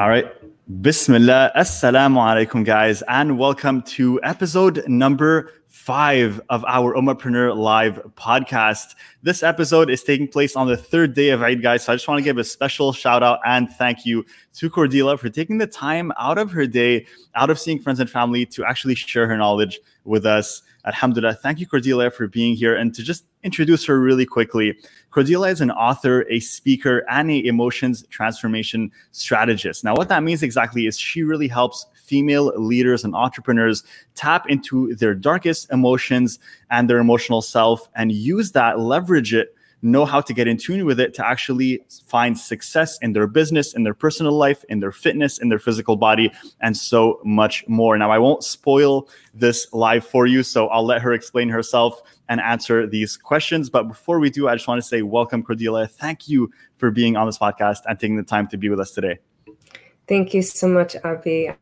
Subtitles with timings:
[0.00, 0.32] All right.
[0.80, 1.52] Bismillah.
[1.54, 8.96] Assalamu alaikum, guys, and welcome to episode number five of our Ummahpreneur Live podcast.
[9.22, 11.84] This episode is taking place on the third day of Eid, guys.
[11.84, 15.16] So I just want to give a special shout out and thank you to Cordelia
[15.16, 18.64] for taking the time out of her day, out of seeing friends and family, to
[18.64, 20.62] actually share her knowledge with us.
[20.86, 21.34] Alhamdulillah.
[21.34, 22.74] Thank you, Cordelia, for being here.
[22.74, 24.76] And to just introduce her really quickly,
[25.10, 29.84] Cordelia is an author, a speaker, and a emotions transformation strategist.
[29.84, 33.84] Now, what that means exactly is she really helps female leaders and entrepreneurs
[34.16, 40.04] tap into their darkest emotions and their emotional self and use that, leverage it know
[40.04, 43.82] how to get in tune with it to actually find success in their business, in
[43.82, 47.96] their personal life, in their fitness, in their physical body, and so much more.
[47.96, 52.40] Now, I won't spoil this live for you, so I'll let her explain herself and
[52.40, 53.70] answer these questions.
[53.70, 55.86] But before we do, I just want to say welcome, Cordelia.
[55.86, 58.90] Thank you for being on this podcast and taking the time to be with us
[58.90, 59.18] today.
[60.06, 61.54] Thank you so much, Abi.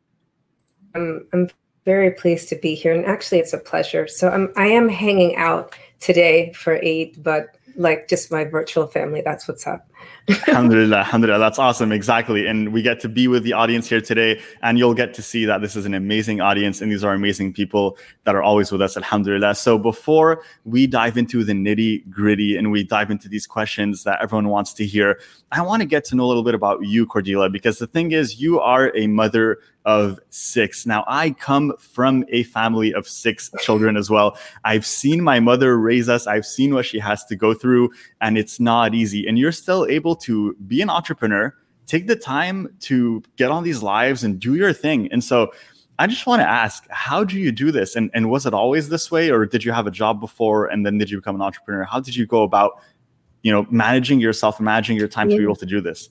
[0.99, 1.51] I'm, I'm
[1.85, 4.07] very pleased to be here, and actually, it's a pleasure.
[4.07, 9.23] So I'm I am hanging out today for Eid, but like just my virtual family.
[9.23, 9.89] That's what's up.
[10.49, 11.39] alhamdulillah, alhamdulillah.
[11.39, 11.91] That's awesome.
[11.93, 12.47] Exactly.
[12.47, 15.47] And we get to be with the audience here today, and you'll get to see
[15.47, 18.83] that this is an amazing audience, and these are amazing people that are always with
[18.83, 18.97] us.
[18.97, 19.55] Alhamdulillah.
[19.55, 24.21] So before we dive into the nitty gritty and we dive into these questions that
[24.21, 25.19] everyone wants to hear,
[25.53, 28.13] I want to get to know a little bit about you, Cordelia, because the thing
[28.13, 30.87] is, you are a mother of six.
[30.87, 34.37] Now, I come from a family of six children as well.
[34.65, 37.91] I've seen my mother raise us, I've seen what she has to go through,
[38.21, 39.27] and it's not easy.
[39.27, 41.55] And you're still able to be an entrepreneur,
[41.87, 45.11] take the time to get on these lives and do your thing.
[45.13, 45.53] And so,
[46.01, 47.97] I just want to ask, how do you do this?
[47.97, 50.87] And, and was it always this way, or did you have a job before and
[50.87, 51.83] then did you become an entrepreneur?
[51.83, 52.81] How did you go about,
[53.43, 55.37] you know, managing yourself, managing your time yeah.
[55.37, 56.09] to be able to do this?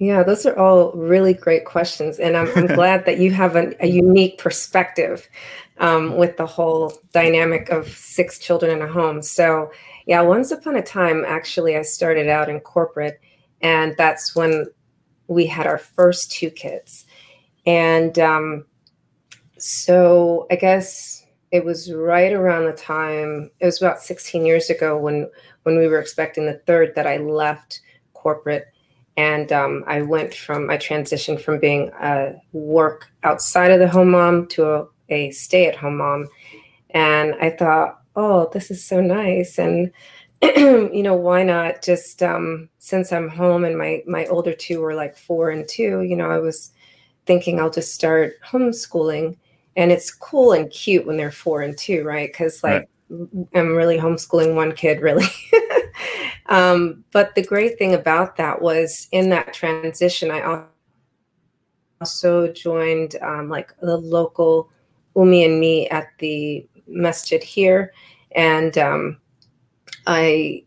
[0.00, 2.18] Yeah, those are all really great questions.
[2.18, 5.28] And I'm, I'm glad that you have a, a unique perspective
[5.76, 9.22] um, with the whole dynamic of six children in a home.
[9.22, 9.70] So,
[10.06, 13.20] yeah, once upon a time, actually, I started out in corporate,
[13.60, 14.66] and that's when
[15.28, 17.04] we had our first two kids.
[17.66, 18.64] And um,
[19.58, 24.96] so I guess it was right around the time, it was about 16 years ago
[24.96, 25.30] when,
[25.64, 27.82] when we were expecting the third that I left
[28.14, 28.72] corporate
[29.16, 34.10] and um, I went from I transitioned from being a work outside of the home
[34.10, 36.28] mom to a, a stay at home mom,
[36.90, 39.92] and I thought, oh, this is so nice, and
[40.42, 44.94] you know, why not just um, since I'm home and my my older two were
[44.94, 46.72] like four and two, you know, I was
[47.26, 49.36] thinking I'll just start homeschooling,
[49.76, 52.30] and it's cool and cute when they're four and two, right?
[52.30, 52.72] Because like.
[52.72, 52.88] Right.
[53.56, 55.26] I'm really homeschooling one kid, really.
[56.50, 60.64] Um, but the great thing about that was in that transition, I
[62.00, 64.68] also joined um, like the local
[65.16, 67.92] Umi and me at the masjid here.
[68.32, 69.18] And um,
[70.06, 70.64] I,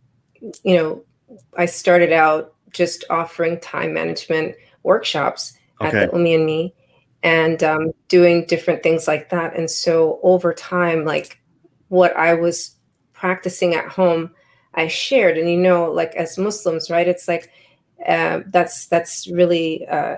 [0.64, 1.04] you know,
[1.58, 6.04] I started out just offering time management workshops okay.
[6.04, 6.74] at the Umi and me
[7.24, 9.56] and um, doing different things like that.
[9.58, 11.42] And so over time, like
[11.88, 12.76] what I was
[13.14, 14.32] practicing at home,
[14.76, 15.38] I shared.
[15.38, 17.08] And you know, like as Muslims, right?
[17.08, 17.52] It's like
[18.08, 20.18] uh, that's that's really uh,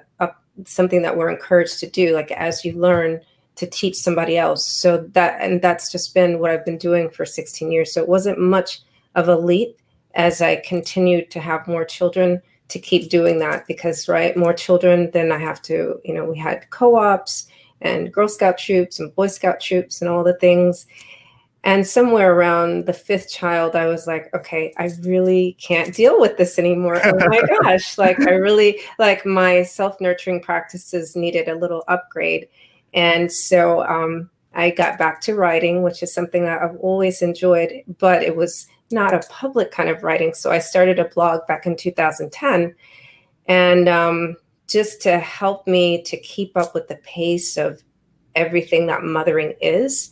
[0.65, 2.13] something that we're encouraged to do.
[2.13, 3.21] Like as you learn
[3.55, 4.67] to teach somebody else.
[4.67, 7.93] So that and that's just been what I've been doing for 16 years.
[7.93, 8.81] So it wasn't much
[9.15, 9.79] of a leap
[10.13, 15.11] as I continued to have more children to keep doing that because right more children
[15.11, 17.47] then I have to you know we had co-ops
[17.81, 20.87] and Girl Scout troops and Boy Scout troops and all the things
[21.65, 26.37] and somewhere around the fifth child, I was like, okay, I really can't deal with
[26.37, 27.01] this anymore.
[27.03, 27.97] Oh my gosh.
[27.97, 32.47] Like, I really, like, my self nurturing practices needed a little upgrade.
[32.93, 37.81] And so um, I got back to writing, which is something that I've always enjoyed,
[37.97, 40.35] but it was not a public kind of writing.
[40.35, 42.75] So I started a blog back in 2010.
[43.47, 44.35] And um,
[44.67, 47.83] just to help me to keep up with the pace of
[48.35, 50.11] everything that mothering is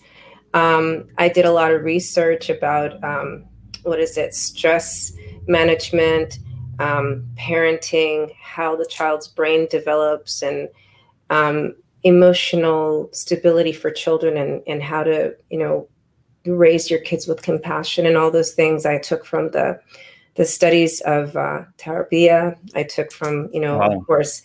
[0.53, 3.45] um, I did a lot of research about um,
[3.83, 5.13] what is it, stress
[5.47, 6.39] management,
[6.79, 10.69] um, parenting, how the child's brain develops, and
[11.29, 15.87] um, emotional stability for children, and, and how to, you know,
[16.45, 19.79] raise your kids with compassion and all those things I took from the
[20.35, 22.57] the studies of uh, Tarbiyah.
[22.73, 23.91] I took from, you know, wow.
[23.91, 24.41] of course,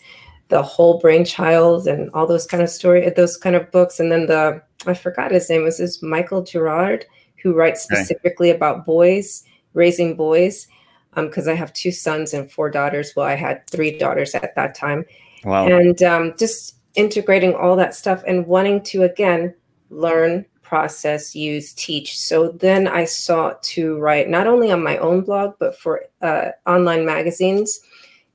[0.49, 4.11] the whole brain child and all those kind of story, those kind of books, and
[4.11, 5.63] then the I forgot his name.
[5.63, 7.05] Was this Michael Gerard,
[7.41, 8.57] who writes specifically okay.
[8.57, 9.43] about boys,
[9.73, 10.67] raising boys?
[11.15, 13.13] because um, I have two sons and four daughters.
[13.15, 15.05] Well, I had three daughters at that time.
[15.43, 15.67] Wow.
[15.67, 19.53] And um, just integrating all that stuff and wanting to, again,
[19.89, 22.17] learn, process, use, teach.
[22.17, 26.49] So then I sought to write not only on my own blog, but for uh,
[26.67, 27.79] online magazines.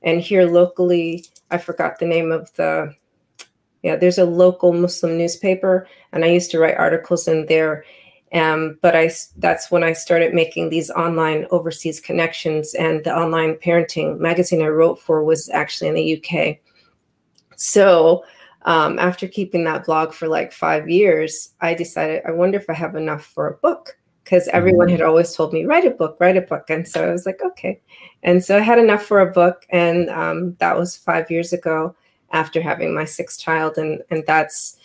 [0.01, 2.93] And here locally, I forgot the name of the,
[3.85, 7.85] yeah, there's a local Muslim newspaper, and I used to write articles in there.
[8.33, 13.53] Um, but I that's when I started making these online overseas connections, and the online
[13.57, 16.57] parenting magazine I wrote for was actually in the UK.
[17.57, 18.25] So
[18.63, 22.73] um, after keeping that blog for like five years, I decided I wonder if I
[22.73, 25.09] have enough for a book because everyone had mm-hmm.
[25.09, 27.79] always told me write a book, write a book, and so I was like okay,
[28.23, 31.95] and so I had enough for a book, and um, that was five years ago
[32.31, 34.77] after having my sixth child, and and that's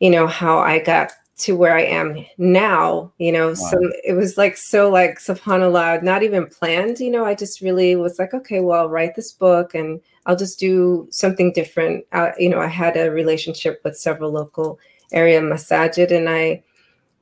[0.00, 3.48] you know how I got to where I am now, you know.
[3.48, 3.54] Wow.
[3.54, 7.24] So it was like so like subhanallah, not even planned, you know.
[7.24, 11.08] I just really was like, okay, well, I'll write this book and I'll just do
[11.10, 12.04] something different.
[12.12, 14.78] Uh, you know, I had a relationship with several local
[15.12, 16.62] area masajid, and I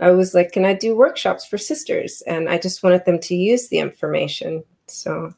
[0.01, 2.23] I was like, can I do workshops for sisters?
[2.27, 4.65] And I just wanted them to use the information.
[4.87, 5.33] So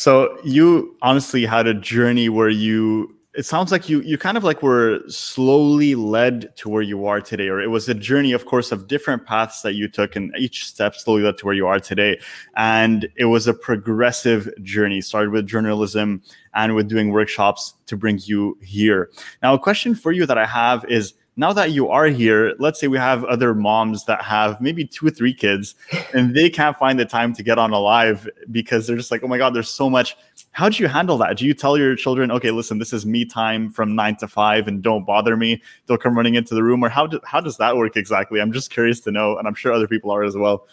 [0.00, 4.42] so you honestly had a journey where you it sounds like you you kind of
[4.42, 8.46] like were slowly led to where you are today or it was a journey of
[8.46, 11.66] course of different paths that you took and each step slowly led to where you
[11.66, 12.18] are today.
[12.56, 15.02] And it was a progressive journey.
[15.02, 16.22] Started with journalism
[16.54, 19.10] and with doing workshops to bring you here.
[19.42, 22.78] Now a question for you that i have is now that you are here, let's
[22.78, 25.74] say we have other moms that have maybe two or three kids
[26.14, 29.22] and they can't find the time to get on a live because they're just like,
[29.24, 30.18] oh my God, there's so much.
[30.52, 31.38] How do you handle that?
[31.38, 34.68] Do you tell your children, okay, listen, this is me time from nine to five
[34.68, 35.62] and don't bother me?
[35.86, 36.84] They'll come running into the room.
[36.84, 38.38] Or how, do, how does that work exactly?
[38.38, 39.38] I'm just curious to know.
[39.38, 40.66] And I'm sure other people are as well.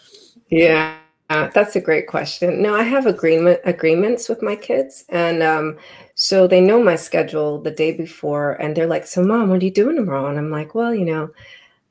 [0.50, 0.98] Yeah.
[1.30, 2.62] Uh, that's a great question.
[2.62, 5.76] No, I have agreement agreements with my kids, and um,
[6.14, 9.64] so they know my schedule the day before, and they're like, "So, mom, what are
[9.64, 11.30] you doing tomorrow?" And I'm like, "Well, you know,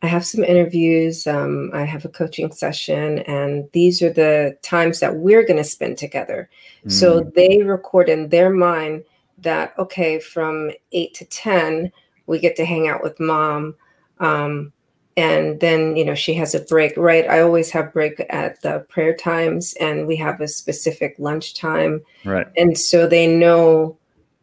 [0.02, 1.28] I have some interviews.
[1.28, 5.64] Um, I have a coaching session, and these are the times that we're going to
[5.64, 6.50] spend together."
[6.86, 6.92] Mm.
[6.92, 9.04] So they record in their mind
[9.38, 11.92] that okay, from eight to ten,
[12.26, 13.76] we get to hang out with mom.
[14.20, 14.74] Um,
[15.18, 17.28] and then you know she has a break right?
[17.28, 22.02] I always have break at the prayer times and we have a specific lunch time.
[22.24, 22.48] Right.
[22.56, 23.98] And so they know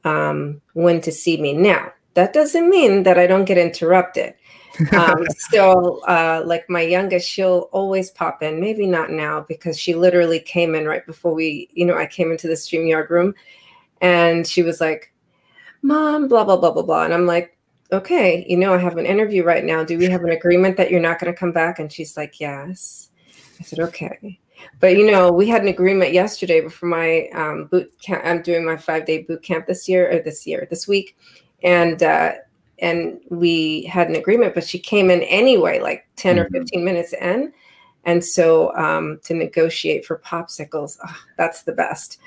[0.05, 1.55] um, when to see me.
[1.55, 4.35] Now that doesn't mean that i don't get interrupted.
[4.93, 9.95] Um, so uh, like my youngest she'll always pop in maybe not now because she
[9.95, 13.37] literally came in right before we you know i came into the StreamYard room
[14.01, 15.13] and she was like
[15.83, 17.05] mom blah blah blah blah blah.
[17.05, 17.54] And i'm like
[17.93, 19.85] okay, you know, I have an interview right now.
[19.85, 21.79] Do we have an agreement that you're not going to come back?
[21.79, 23.11] And she's like, yes.
[23.61, 24.39] I said, okay.
[24.81, 28.23] But you know, we had an agreement yesterday before my um, boot camp.
[28.25, 31.17] I'm doing my five day boot camp this year or this year, this week,
[31.63, 32.33] and uh,
[32.79, 34.55] and we had an agreement.
[34.55, 36.45] But she came in anyway, like 10 mm-hmm.
[36.45, 37.53] or fifteen minutes in,
[38.05, 42.19] and so um, to negotiate for popsicles, oh, that's the best.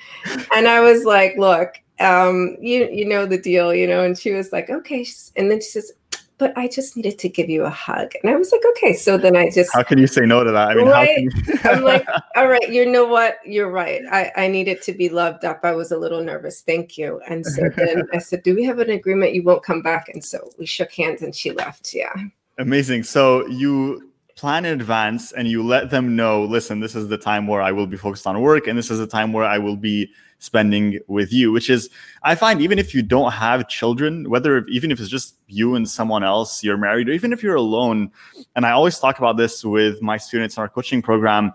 [0.54, 4.04] And I was like, look, um, you you know the deal, you know.
[4.04, 5.06] And she was like, okay.
[5.36, 5.92] And then she says,
[6.38, 8.12] but I just needed to give you a hug.
[8.22, 8.94] And I was like, okay.
[8.94, 10.70] So then I just how can you say no to that?
[10.70, 11.18] I mean, right?
[11.18, 11.32] You-
[11.64, 12.06] I'm like,
[12.36, 13.40] all right, you know what?
[13.46, 14.02] You're right.
[14.12, 15.62] I, I needed to be loved up.
[15.64, 16.62] I was a little nervous.
[16.62, 17.22] Thank you.
[17.28, 20.10] And so then I said, Do we have an agreement you won't come back?
[20.10, 21.94] And so we shook hands and she left.
[21.94, 22.14] Yeah.
[22.60, 23.04] Amazing.
[23.04, 27.48] So you plan in advance and you let them know, listen, this is the time
[27.48, 29.76] where I will be focused on work, and this is the time where I will
[29.76, 31.90] be spending with you which is
[32.24, 35.90] i find even if you don't have children whether even if it's just you and
[35.90, 38.12] someone else you're married or even if you're alone
[38.56, 41.52] and i always talk about this with my students in our coaching program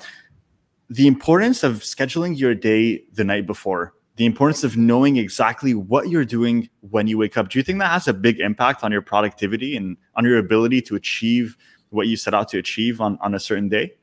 [0.91, 6.11] the importance of scheduling your day the night before the importance of knowing exactly what
[6.11, 7.49] you're doing when you wake up.
[7.49, 10.83] Do you think that has a big impact on your productivity and on your ability
[10.83, 11.57] to achieve
[11.91, 13.95] what you set out to achieve on, on a certain day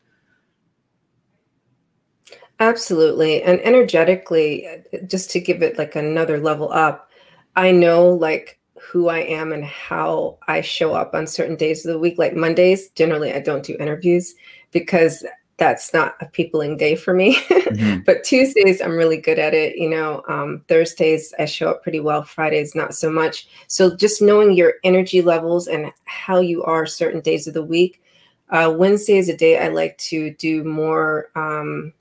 [2.60, 3.42] Absolutely.
[3.42, 4.68] And energetically,
[5.08, 7.10] just to give it like another level up,
[7.56, 11.94] I know like who I am and how I show up on certain days of
[11.94, 12.18] the week.
[12.18, 14.36] Like Mondays, generally, I don't do interviews
[14.72, 15.26] because
[15.58, 17.36] that's not a peopling day for me.
[17.36, 18.00] Mm-hmm.
[18.06, 19.78] but Tuesdays, I'm really good at it.
[19.78, 22.24] You know, um, Thursdays, I show up pretty well.
[22.24, 23.48] Fridays, not so much.
[23.68, 28.02] So just knowing your energy levels and how you are certain days of the week.
[28.50, 31.30] Uh, Wednesday is a day I like to do more.
[31.36, 31.94] Um,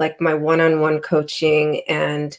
[0.00, 2.36] like my one-on-one coaching and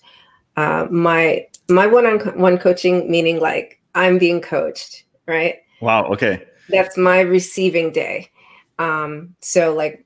[0.57, 7.21] uh, my my one-on-one coaching meaning like i'm being coached right wow okay that's my
[7.21, 8.29] receiving day
[8.79, 10.05] um, so like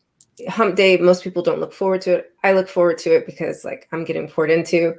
[0.50, 2.34] hump day, most people don't look forward to it.
[2.44, 4.96] I look forward to it because like I'm getting poured into.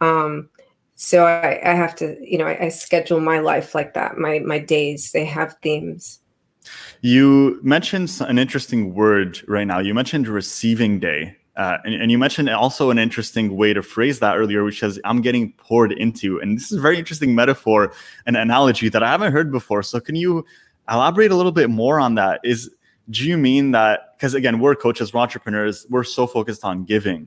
[0.00, 0.48] Um,
[0.96, 4.18] so I, I have to, you know, I, I schedule my life like that.
[4.18, 6.18] My my days they have themes.
[7.00, 9.78] You mentioned an interesting word right now.
[9.78, 11.36] You mentioned receiving day.
[11.56, 15.00] Uh, and, and, you mentioned also an interesting way to phrase that earlier, which is
[15.04, 16.40] I'm getting poured into.
[16.40, 17.92] And this is a very interesting metaphor
[18.24, 19.82] and analogy that I haven't heard before.
[19.82, 20.44] So can you
[20.88, 22.40] elaborate a little bit more on that?
[22.44, 22.70] Is
[23.10, 27.26] do you mean that because again, we're coaches, we're entrepreneurs, we're so focused on giving.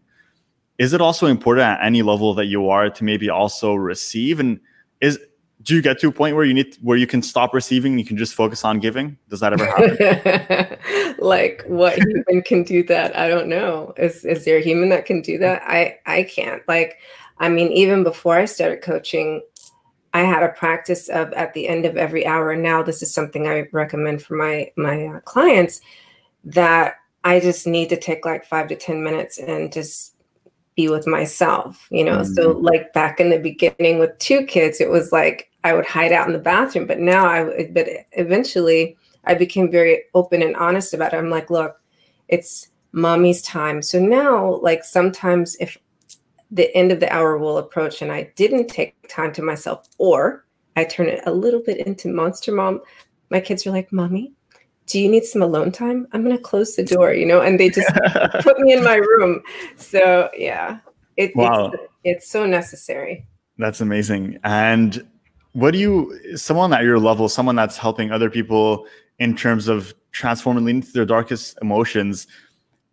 [0.78, 4.40] Is it also important at any level that you are to maybe also receive?
[4.40, 4.60] And
[5.02, 5.20] is
[5.64, 8.00] do you get to a point where you need where you can stop receiving and
[8.00, 9.18] you can just focus on giving?
[9.30, 10.78] Does that ever happen?
[11.20, 13.16] Like what human can do that?
[13.18, 13.94] I don't know.
[13.98, 15.62] Is is there a human that can do that?
[15.66, 16.62] I i can't.
[16.68, 16.98] Like
[17.40, 19.42] i mean even before i started coaching
[20.14, 23.14] i had a practice of at the end of every hour and now this is
[23.14, 25.82] something i recommend for my my uh, clients
[26.44, 30.16] that i just need to take like five to ten minutes and just
[30.76, 32.20] be with myself you know?
[32.20, 32.34] Mm-hmm.
[32.34, 36.12] so like back in the beginning with two kids it was like I would hide
[36.12, 36.86] out in the bathroom.
[36.86, 41.18] But now I, but eventually I became very open and honest about it.
[41.18, 41.80] I'm like, look,
[42.28, 43.82] it's mommy's time.
[43.82, 45.78] So now, like sometimes if
[46.52, 50.46] the end of the hour will approach and I didn't take time to myself, or
[50.76, 52.82] I turn it a little bit into monster mom,
[53.30, 54.34] my kids are like, mommy,
[54.86, 56.08] do you need some alone time?
[56.12, 57.92] I'm going to close the door, you know, and they just
[58.42, 59.42] put me in my room.
[59.78, 60.80] So yeah,
[61.18, 61.72] it, wow.
[61.72, 63.26] it's, it's so necessary.
[63.58, 64.40] That's amazing.
[64.44, 65.08] And
[65.54, 68.86] what do you someone at your level someone that's helping other people
[69.20, 72.28] in terms of transforming into their darkest emotions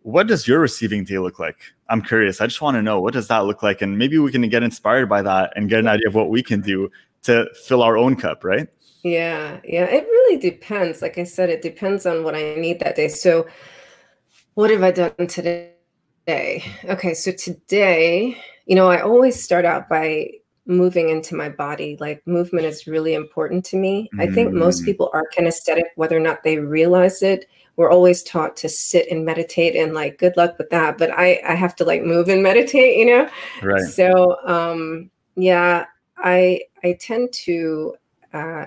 [0.03, 1.57] what does your receiving day look like?
[1.89, 2.41] I'm curious.
[2.41, 3.81] I just want to know what does that look like?
[3.81, 6.41] And maybe we can get inspired by that and get an idea of what we
[6.41, 6.91] can do
[7.23, 8.67] to fill our own cup right?
[9.03, 11.01] Yeah yeah it really depends.
[11.01, 13.07] Like i said it depends on what i need that day.
[13.07, 13.47] So
[14.55, 15.73] what have i done today?
[16.27, 20.29] Okay so today you know i always start out by
[20.71, 21.97] moving into my body.
[21.99, 24.09] Like movement is really important to me.
[24.15, 24.21] Mm.
[24.21, 24.85] I think most mm.
[24.85, 27.47] people are kinesthetic, whether or not they realize it.
[27.75, 30.97] We're always taught to sit and meditate and like good luck with that.
[30.97, 33.29] But I, I have to like move and meditate, you know?
[33.61, 33.83] Right.
[33.83, 35.85] So um yeah,
[36.17, 37.95] I I tend to
[38.33, 38.65] uh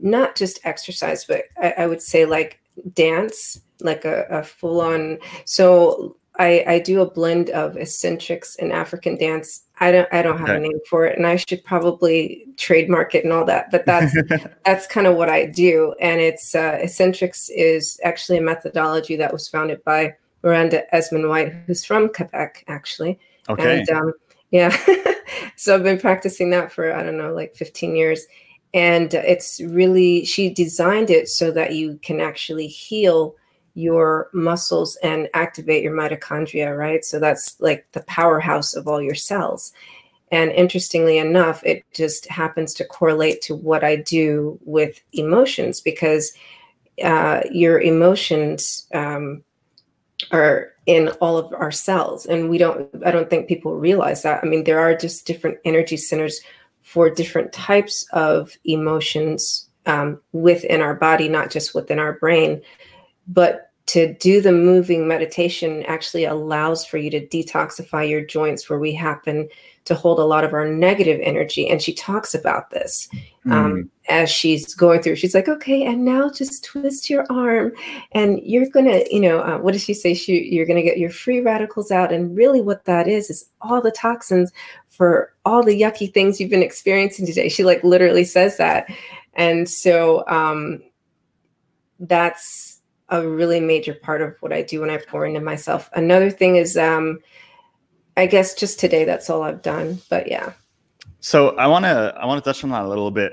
[0.00, 2.60] not just exercise, but I, I would say like
[2.92, 8.72] dance, like a, a full on so I, I do a blend of Essentrics and
[8.72, 9.62] African dance.
[9.78, 13.24] I don't I don't have a name for it, and I should probably trademark it
[13.24, 13.70] and all that.
[13.70, 14.14] But that's
[14.64, 19.32] that's kind of what I do, and it's uh, Essentrics is actually a methodology that
[19.32, 23.18] was founded by Miranda Esmonde White, who's from Quebec, actually.
[23.48, 23.80] Okay.
[23.80, 24.12] And um,
[24.50, 24.74] yeah,
[25.56, 28.26] so I've been practicing that for I don't know, like 15 years,
[28.72, 33.36] and it's really she designed it so that you can actually heal
[33.76, 37.04] your muscles and activate your mitochondria, right?
[37.04, 39.72] So that's like the powerhouse of all your cells.
[40.32, 46.32] And interestingly enough, it just happens to correlate to what I do with emotions because
[47.04, 49.44] uh, your emotions um,
[50.32, 52.24] are in all of our cells.
[52.24, 54.42] And we don't, I don't think people realize that.
[54.42, 56.40] I mean, there are just different energy centers
[56.82, 62.62] for different types of emotions um, within our body, not just within our brain.
[63.28, 68.80] But to do the moving meditation actually allows for you to detoxify your joints where
[68.80, 69.48] we happen
[69.84, 73.08] to hold a lot of our negative energy and she talks about this
[73.46, 73.52] mm.
[73.52, 75.14] um, as she's going through.
[75.14, 77.70] She's like okay and now just twist your arm
[78.10, 80.14] and you're gonna you know uh, what does she say?
[80.14, 83.80] She, you're gonna get your free radicals out and really what that is is all
[83.80, 84.52] the toxins
[84.88, 87.48] for all the yucky things you've been experiencing today.
[87.48, 88.88] She like literally says that.
[89.34, 90.82] And so um,
[92.00, 92.75] that's
[93.08, 95.88] a really major part of what I do when I pour into myself.
[95.94, 97.20] Another thing is, um,
[98.16, 100.00] I guess just today, that's all I've done.
[100.08, 100.52] But yeah.
[101.20, 103.32] So I want to I want to touch on that a little bit,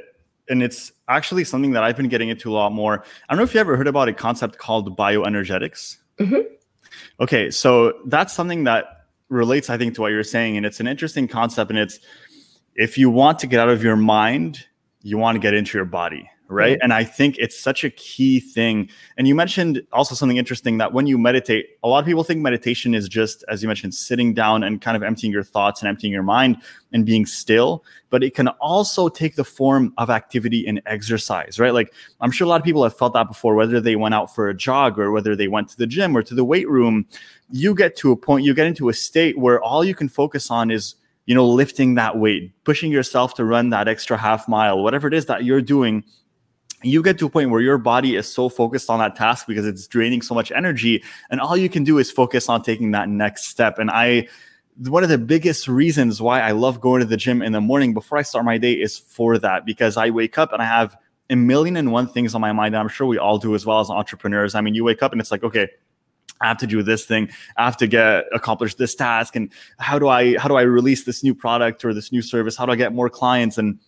[0.50, 3.04] and it's actually something that I've been getting into a lot more.
[3.28, 5.98] I don't know if you ever heard about a concept called bioenergetics.
[6.20, 6.42] Mm-hmm.
[7.20, 10.88] Okay, so that's something that relates, I think, to what you're saying, and it's an
[10.88, 11.70] interesting concept.
[11.70, 12.00] And it's
[12.76, 14.66] if you want to get out of your mind,
[15.02, 16.78] you want to get into your body right?
[16.82, 18.90] And I think it's such a key thing.
[19.18, 22.42] And you mentioned also something interesting that when you meditate, a lot of people think
[22.42, 25.90] meditation is just, as you mentioned, sitting down and kind of emptying your thoughts and
[25.90, 26.58] emptying your mind
[26.94, 27.84] and being still.
[28.10, 31.74] But it can also take the form of activity and exercise, right?
[31.74, 34.34] Like I'm sure a lot of people have felt that before, whether they went out
[34.34, 37.08] for a jog or whether they went to the gym or to the weight room.
[37.50, 40.50] You get to a point, you get into a state where all you can focus
[40.50, 40.96] on is
[41.26, 45.14] you know lifting that weight pushing yourself to run that extra half mile whatever it
[45.14, 46.04] is that you're doing
[46.84, 49.66] you get to a point where your body is so focused on that task because
[49.66, 53.10] it's draining so much energy and all you can do is focus on taking that
[53.10, 54.28] next step and i
[54.88, 57.94] one of the biggest reasons why i love going to the gym in the morning
[57.94, 60.96] before i start my day is for that because i wake up and i have
[61.30, 63.66] a million and one things on my mind and i'm sure we all do as
[63.66, 65.68] well as entrepreneurs i mean you wake up and it's like okay
[66.42, 67.30] I have to do this thing.
[67.56, 69.38] I have to get accomplish this task.
[69.38, 72.58] And how do I how do I release this new product or this new service?
[72.58, 73.58] How do I get more clients?
[73.58, 73.80] And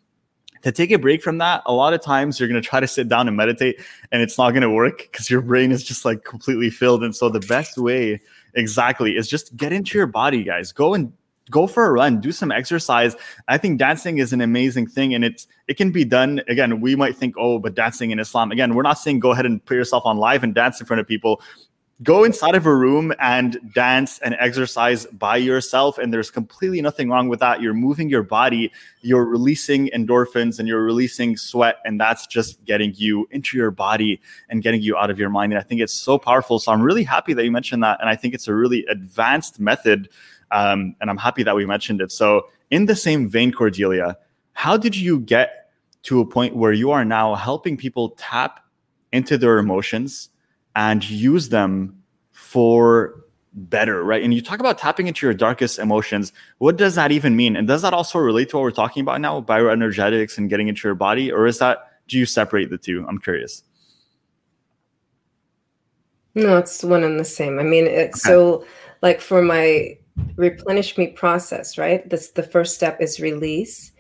[0.66, 2.88] to take a break from that, a lot of times you're going to try to
[2.88, 3.80] sit down and meditate
[4.12, 7.04] and it's not going to work because your brain is just like completely filled.
[7.04, 8.20] And so the best way
[8.56, 10.72] exactly is just get into your body, guys.
[10.72, 11.14] Go and
[11.52, 13.16] go for a run, do some exercise.
[13.48, 16.96] I think dancing is an amazing thing and it's it can be done again, we
[16.96, 18.52] might think oh, but dancing in Islam.
[18.52, 21.00] Again, we're not saying go ahead and put yourself on live and dance in front
[21.00, 21.44] of people
[22.04, 27.10] go inside of a room and dance and exercise by yourself and there's completely nothing
[27.10, 27.62] wrong with that.
[27.62, 28.72] You're moving your body
[29.02, 34.20] you're releasing endorphins and you're releasing sweat and that's just getting you into your body
[34.50, 35.54] and getting you out of your mind.
[35.54, 36.60] And i think it's so powerful.
[36.60, 39.60] So i'm really happy that you mentioned that and i think it's a really advanced
[39.60, 40.10] method
[40.52, 42.12] um, and i'm happy that we mentioned it.
[42.12, 44.18] So in the same vein cordelia
[44.52, 45.70] how did you get
[46.04, 48.60] to a point where you are now helping people tap
[49.14, 50.30] into their emotions
[50.76, 52.02] and use them
[52.32, 54.22] for better, right?
[54.22, 56.34] And you talk about tapping into your darkest emotions.
[56.58, 57.56] What does that even mean?
[57.56, 60.88] And does that also relate to what we're talking about now, bioenergetics and getting into
[60.88, 61.32] your body?
[61.32, 63.06] Or is that, do you separate the two?
[63.08, 63.64] I'm curious.
[66.36, 67.60] No, it's one and the same.
[67.60, 68.34] I mean, it's okay.
[68.34, 68.66] so
[69.02, 69.98] like for my
[70.36, 72.08] replenish me process, right?
[72.10, 73.94] This the first step is release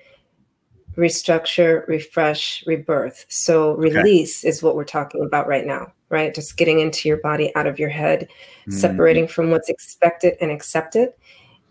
[0.98, 3.26] restructure, refresh, rebirth.
[3.30, 4.50] So release okay.
[4.50, 6.34] is what we're talking about right now, right?
[6.34, 8.28] Just getting into your body, out of your head,
[8.62, 8.72] mm-hmm.
[8.72, 11.10] separating from what's expected and accepted.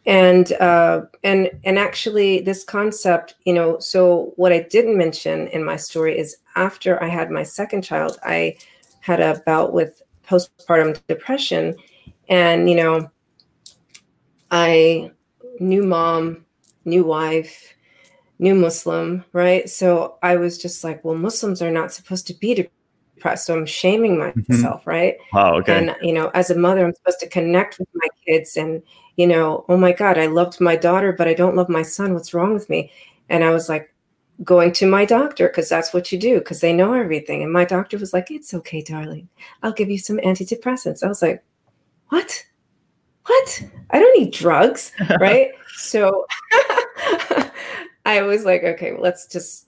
[0.06, 5.64] And uh, and and actually, this concept, you know, so what I didn't mention in
[5.64, 8.56] my story is after I had my second child, I
[9.00, 11.74] had a bout with postpartum depression,
[12.28, 13.10] and you know,
[14.50, 15.10] I
[15.58, 16.44] new mom,
[16.84, 17.74] new wife,
[18.38, 19.68] new Muslim, right?
[19.68, 23.46] So I was just like, well, Muslims are not supposed to be depressed.
[23.46, 24.40] So I'm shaming mm-hmm.
[24.52, 24.90] myself, mm-hmm.
[24.90, 25.16] right?
[25.32, 25.78] Wow, okay.
[25.78, 28.82] And, you know, as a mother, I'm supposed to connect with my kids and,
[29.16, 32.14] you know, oh my God, I loved my daughter, but I don't love my son.
[32.14, 32.90] What's wrong with me?
[33.28, 33.94] And I was like,
[34.42, 37.42] going to my doctor because that's what you do because they know everything.
[37.42, 39.28] And my doctor was like, it's okay, darling.
[39.62, 41.04] I'll give you some antidepressants.
[41.04, 41.44] I was like,
[42.08, 42.44] what?
[43.26, 43.62] What?
[43.90, 45.52] I don't need drugs, right?
[45.76, 46.26] so
[48.04, 49.66] I was like, okay, well, let's just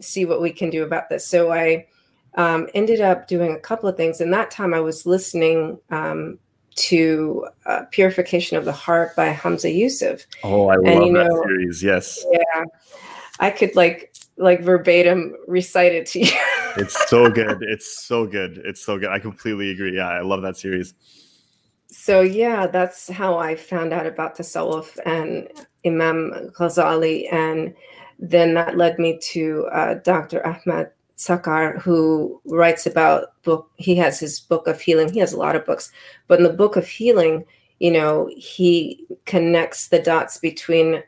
[0.00, 1.26] see what we can do about this.
[1.26, 1.86] So I
[2.34, 4.20] um, ended up doing a couple of things.
[4.20, 6.38] And that time I was listening um,
[6.76, 10.26] to uh, Purification of the Heart by Hamza Yusuf.
[10.44, 11.82] Oh, I and, love that know, series.
[11.82, 12.24] Yes.
[12.30, 12.64] Yeah.
[13.40, 16.32] I could like like verbatim recite it to you.
[16.76, 17.62] it's so good.
[17.62, 18.60] It's so good.
[18.64, 19.08] It's so good.
[19.08, 19.96] I completely agree.
[19.96, 20.94] Yeah, I love that series.
[21.88, 25.48] So yeah, that's how I found out about Tasawwuf and
[25.84, 27.74] Imam Ghazali, and
[28.18, 30.44] then that led me to uh, Dr.
[30.46, 33.70] Ahmad Sakr, who writes about book.
[33.76, 35.12] He has his book of healing.
[35.12, 35.90] He has a lot of books,
[36.26, 37.44] but in the book of healing,
[37.78, 41.02] you know, he connects the dots between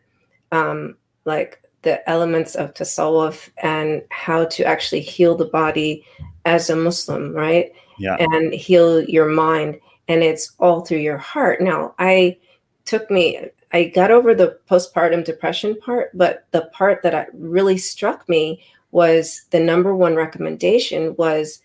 [0.52, 6.04] um, like the elements of tasawwuf and how to actually heal the body
[6.44, 7.72] as a Muslim, right?
[7.98, 8.16] Yeah.
[8.18, 11.60] And heal your mind, and it's all through your heart.
[11.60, 12.38] Now, I
[12.84, 13.38] took me
[13.72, 19.44] I got over the postpartum depression part, but the part that really struck me was
[19.50, 21.60] the number one recommendation was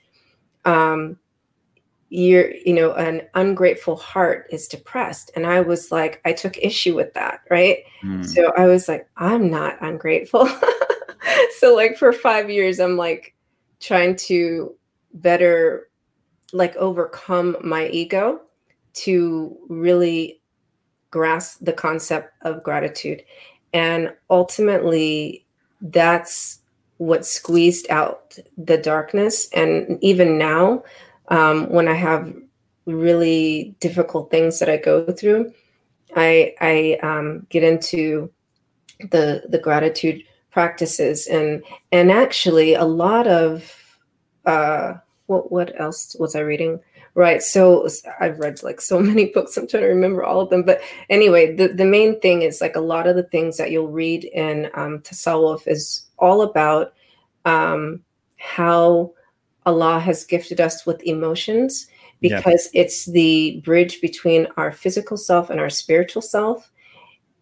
[0.66, 1.18] um
[2.10, 6.96] you're you know an ungrateful heart is depressed and i was like i took issue
[6.96, 8.26] with that right mm.
[8.26, 10.48] so i was like i'm not ungrateful
[11.58, 13.34] so like for 5 years i'm like
[13.80, 14.76] trying to
[15.14, 15.90] better
[16.54, 18.40] like overcome my ego
[18.94, 20.42] to really
[21.12, 23.24] grasp the concept of gratitude.
[23.74, 25.46] And ultimately,
[25.82, 26.60] that's
[26.98, 29.50] what squeezed out the darkness.
[29.54, 30.84] And even now,
[31.30, 32.34] um, when I have
[32.86, 35.54] really difficult things that I go through,
[36.16, 38.32] I, I um, get into
[39.12, 43.76] the the gratitude practices and and actually a lot of
[44.46, 44.94] uh,
[45.34, 46.80] what what else was I reading?
[47.16, 47.44] Right.
[47.44, 47.88] So
[48.20, 49.58] I've read like so many books.
[49.58, 50.64] I'm trying to remember all of them.
[50.64, 53.92] But anyway, the, the main thing is like a lot of the things that you'll
[53.92, 56.94] read in um, Tasawwuf is all about
[57.46, 58.02] um,
[58.38, 59.14] how
[59.66, 61.88] Allah has gifted us with emotions
[62.20, 62.82] because yeah.
[62.82, 66.72] it's the bridge between our physical self and our spiritual self.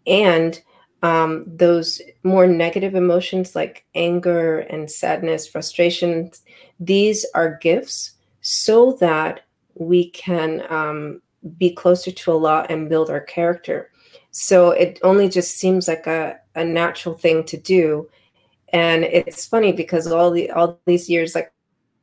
[0.07, 0.59] And
[1.01, 6.31] um, those more negative emotions like anger and sadness, frustration,
[6.79, 8.11] these are gifts
[8.41, 9.41] so that
[9.75, 11.21] we can um,
[11.57, 13.91] be closer to Allah and build our character.
[14.31, 18.09] So it only just seems like a, a natural thing to do.
[18.73, 21.51] And it's funny because all the all these years, like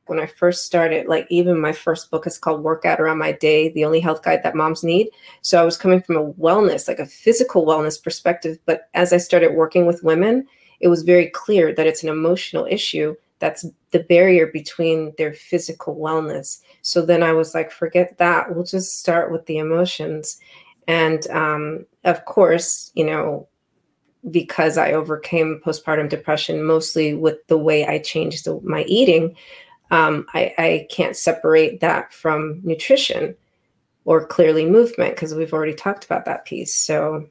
[0.09, 3.71] when I first started, like even my first book is called Workout Around My Day,
[3.71, 5.09] the only health guide that moms need.
[5.43, 8.59] So I was coming from a wellness, like a physical wellness perspective.
[8.67, 10.47] But as I started working with women,
[10.81, 15.97] it was very clear that it's an emotional issue that's the barrier between their physical
[15.97, 16.61] wellness.
[16.83, 18.55] So then I was like, forget that.
[18.55, 20.39] We'll just start with the emotions.
[20.87, 23.49] And um, of course, you know,
[24.31, 29.37] because I overcame postpartum depression mostly with the way I changed the, my eating,
[29.91, 33.35] um, I, I can't separate that from nutrition
[34.05, 36.75] or clearly movement because we've already talked about that piece.
[36.75, 37.27] So,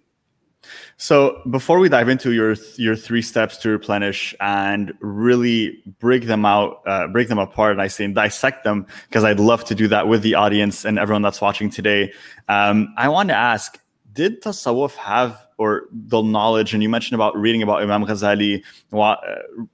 [0.97, 6.45] so before we dive into your your three steps to replenish and really break them
[6.45, 9.75] out, uh, break them apart, and I say and dissect them because I'd love to
[9.75, 12.11] do that with the audience and everyone that's watching today.
[12.49, 13.79] Um, I want to ask:
[14.13, 19.15] Did Tasawwuf have or the knowledge, and you mentioned about reading about Imam Ghazali, uh,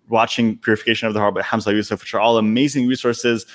[0.07, 3.45] watching Purification of the Heart by Hamza Yusuf, which are all amazing resources.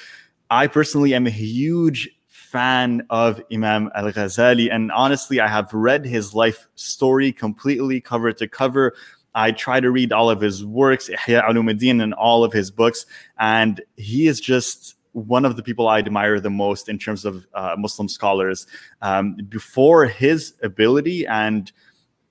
[0.50, 6.04] I personally am a huge fan of Imam Al Ghazali, and honestly, I have read
[6.04, 8.94] his life story completely, cover to cover.
[9.34, 13.06] I try to read all of his works, Ihya Ulumuddin, and all of his books,
[13.38, 17.46] and he is just one of the people I admire the most in terms of
[17.54, 18.66] uh, Muslim scholars.
[19.02, 21.72] Um, before his ability and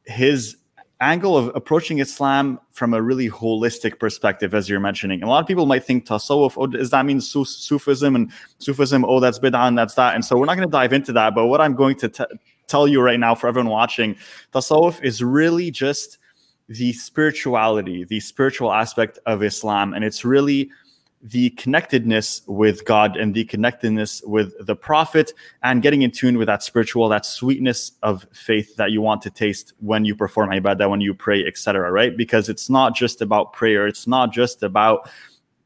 [0.07, 0.57] his
[0.99, 5.21] angle of approaching Islam from a really holistic perspective, as you're mentioning.
[5.21, 9.05] a lot of people might think tasawwuf, oh, does that mean Sufism and Sufism?
[9.05, 10.15] Oh, that's bid'ah and that's that.
[10.15, 11.35] And so we're not going to dive into that.
[11.35, 12.23] But what I'm going to t-
[12.67, 14.15] tell you right now for everyone watching,
[14.53, 16.17] tasawwuf is really just
[16.67, 19.93] the spirituality, the spiritual aspect of Islam.
[19.93, 20.71] And it's really
[21.21, 26.47] the connectedness with God and the connectedness with the prophet and getting in tune with
[26.47, 30.89] that spiritual, that sweetness of faith that you want to taste when you perform ibadah,
[30.89, 31.91] when you pray, etc.
[31.91, 32.15] Right?
[32.15, 33.88] Because it's not just about prayer.
[33.88, 35.10] It's not just about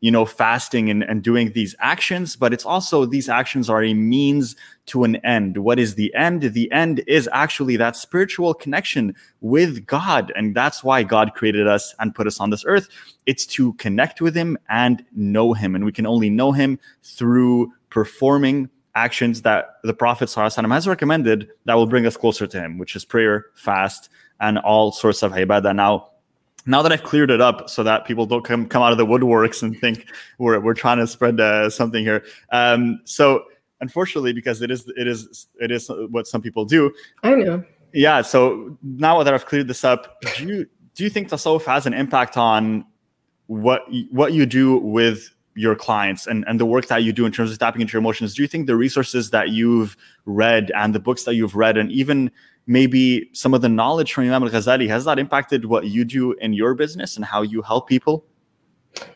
[0.02, 3.94] you know, fasting and, and doing these actions, but it's also these actions are a
[3.94, 4.56] means
[4.88, 5.60] to an end.
[5.60, 6.42] What is the end?
[6.42, 10.34] The end is actually that spiritual connection with God.
[10.36, 12.90] And that's why God created us and put us on this earth.
[13.28, 15.76] It's to connect with Him and know Him.
[15.76, 21.76] And we can only know Him through performing actions that the Prophet has recommended that
[21.76, 24.10] will bring us closer to Him, which is prayer, fast,
[24.40, 25.76] and all sorts of ibadah.
[25.76, 26.11] Now,
[26.66, 29.06] now that I've cleared it up so that people don't come come out of the
[29.06, 30.06] woodworks and think
[30.38, 32.24] we're we're trying to spread uh, something here.
[32.52, 33.44] Um, so
[33.80, 36.94] unfortunately, because it is it is it is what some people do.
[37.24, 37.64] I know.
[37.94, 38.22] Yeah.
[38.22, 41.94] So now that I've cleared this up, do you do you think tasawwuf has an
[41.94, 42.86] impact on
[43.48, 47.32] what what you do with your clients and, and the work that you do in
[47.32, 50.96] terms of tapping into your emotions do you think the resources that you've read and
[50.96, 52.32] the books that you've read and even
[52.68, 56.54] maybe some of the knowledge from Imam al-Ghazali has that impacted what you do in
[56.54, 58.26] your business and how you help people?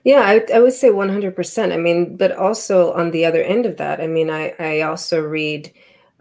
[0.04, 1.74] Yeah, I, I would say 100%.
[1.74, 5.22] I mean, but also on the other end of that, I mean, I, I also
[5.22, 5.72] read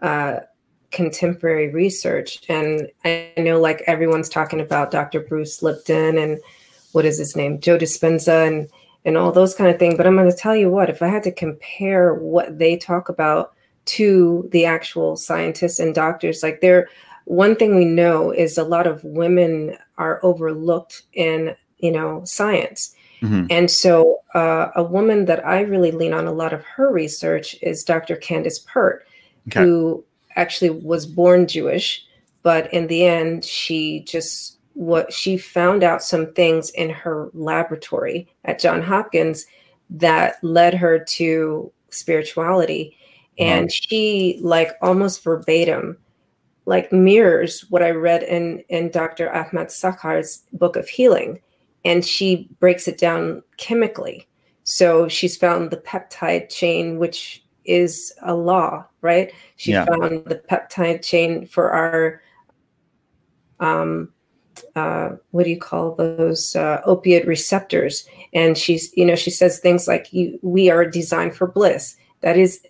[0.01, 0.39] uh,
[0.91, 5.19] contemporary research and I know like everyone's talking about Dr.
[5.19, 6.39] Bruce Lipton and
[6.91, 7.59] what is his name?
[7.59, 8.69] Joe Dispenza and,
[9.03, 9.95] and all those kind of things.
[9.95, 13.09] But I'm going to tell you what, if I had to compare what they talk
[13.09, 13.53] about
[13.85, 16.89] to the actual scientists and doctors, like they're
[17.25, 22.95] one thing we know is a lot of women are overlooked in you know science
[23.21, 23.45] mm-hmm.
[23.49, 27.55] and so uh, a woman that i really lean on a lot of her research
[27.61, 29.05] is dr candace pert
[29.47, 29.61] okay.
[29.61, 30.03] who
[30.35, 32.05] actually was born jewish
[32.43, 38.27] but in the end she just what she found out some things in her laboratory
[38.45, 39.45] at john hopkins
[39.89, 42.95] that led her to spirituality
[43.37, 45.97] and she like almost verbatim
[46.65, 49.33] like mirrors what I read in in Dr.
[49.33, 51.39] Ahmad Sakr's book of healing,
[51.83, 54.27] and she breaks it down chemically.
[54.63, 59.31] So she's found the peptide chain, which is a law, right?
[59.57, 59.85] She yeah.
[59.85, 62.21] found the peptide chain for our
[63.59, 64.11] um,
[64.75, 68.07] uh, what do you call those uh, opiate receptors?
[68.33, 72.37] And she's, you know, she says things like, "You, we are designed for bliss." That
[72.37, 72.65] is,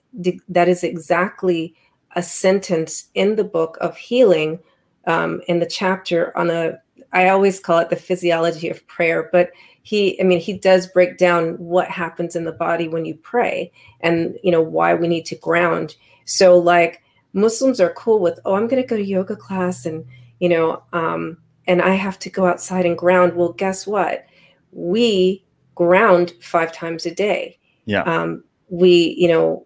[0.49, 1.75] that is exactly
[2.15, 4.60] a sentence in the book of healing
[5.08, 6.80] um, in the chapter on a
[7.13, 9.51] i always call it the physiology of prayer but
[9.84, 13.71] he i mean he does break down what happens in the body when you pray
[14.01, 18.56] and you know why we need to ground so like muslims are cool with oh
[18.56, 20.04] i'm going to go to yoga class and
[20.39, 23.36] you know um, and I have to go outside and ground.
[23.36, 24.25] Well, guess what?
[24.71, 27.60] We ground five times a day.
[27.86, 28.04] Yeah.
[28.04, 29.65] Um, we, you know,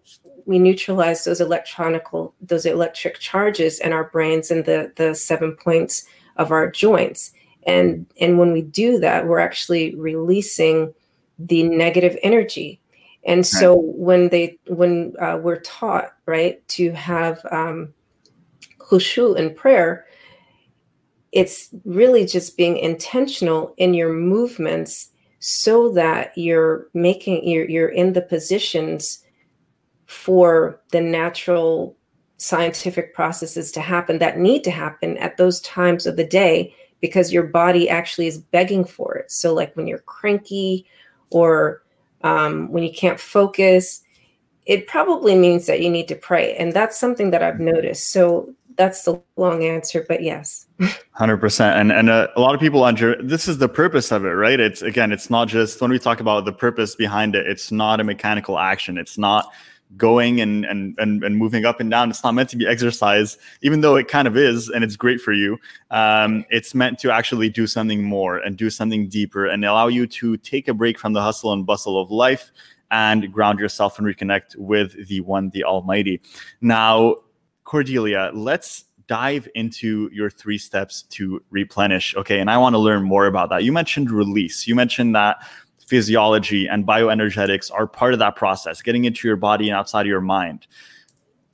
[0.50, 6.04] we neutralize those electronical, those electric charges in our brains and the the seven points
[6.38, 7.30] of our joints.
[7.68, 10.92] And and when we do that, we're actually releasing
[11.38, 12.80] the negative energy.
[13.22, 13.96] And so right.
[13.96, 17.94] when they when uh, we're taught right to have um,
[18.78, 20.04] khushu in prayer,
[21.30, 28.14] it's really just being intentional in your movements so that you're making you're you're in
[28.14, 29.24] the positions
[30.10, 31.96] for the natural
[32.36, 37.32] scientific processes to happen that need to happen at those times of the day because
[37.32, 39.30] your body actually is begging for it.
[39.30, 40.84] So like when you're cranky
[41.30, 41.82] or
[42.22, 44.02] um, when you can't focus,
[44.66, 46.56] it probably means that you need to pray.
[46.56, 48.10] And that's something that I've noticed.
[48.10, 50.66] So that's the long answer, but yes.
[50.80, 51.80] 100%.
[51.80, 54.58] And, and uh, a lot of people under this is the purpose of it, right?
[54.58, 58.00] It's again, it's not just when we talk about the purpose behind it, it's not
[58.00, 58.98] a mechanical action.
[58.98, 59.52] It's not
[59.96, 62.10] going and, and and and moving up and down.
[62.10, 65.20] It's not meant to be exercise, even though it kind of is, and it's great
[65.20, 65.58] for you.
[65.90, 70.06] Um, it's meant to actually do something more and do something deeper and allow you
[70.06, 72.50] to take a break from the hustle and bustle of life
[72.90, 76.20] and ground yourself and reconnect with the one, the Almighty.
[76.60, 77.16] Now,
[77.64, 82.14] Cordelia, let's dive into your three steps to replenish.
[82.16, 82.38] Okay.
[82.38, 83.64] And I want to learn more about that.
[83.64, 84.68] You mentioned release.
[84.68, 85.38] You mentioned that
[85.90, 90.06] physiology and bioenergetics are part of that process, getting into your body and outside of
[90.06, 90.68] your mind.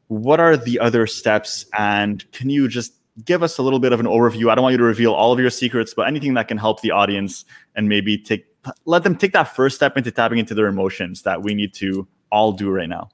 [0.09, 1.65] What are the other steps?
[1.77, 2.93] And can you just
[3.25, 4.51] give us a little bit of an overview?
[4.51, 6.83] I don't want you to reveal all of your secrets, but anything that can help
[6.83, 8.45] the audience and maybe take
[8.85, 12.07] let them take that first step into tapping into their emotions that we need to
[12.31, 13.09] all do right now.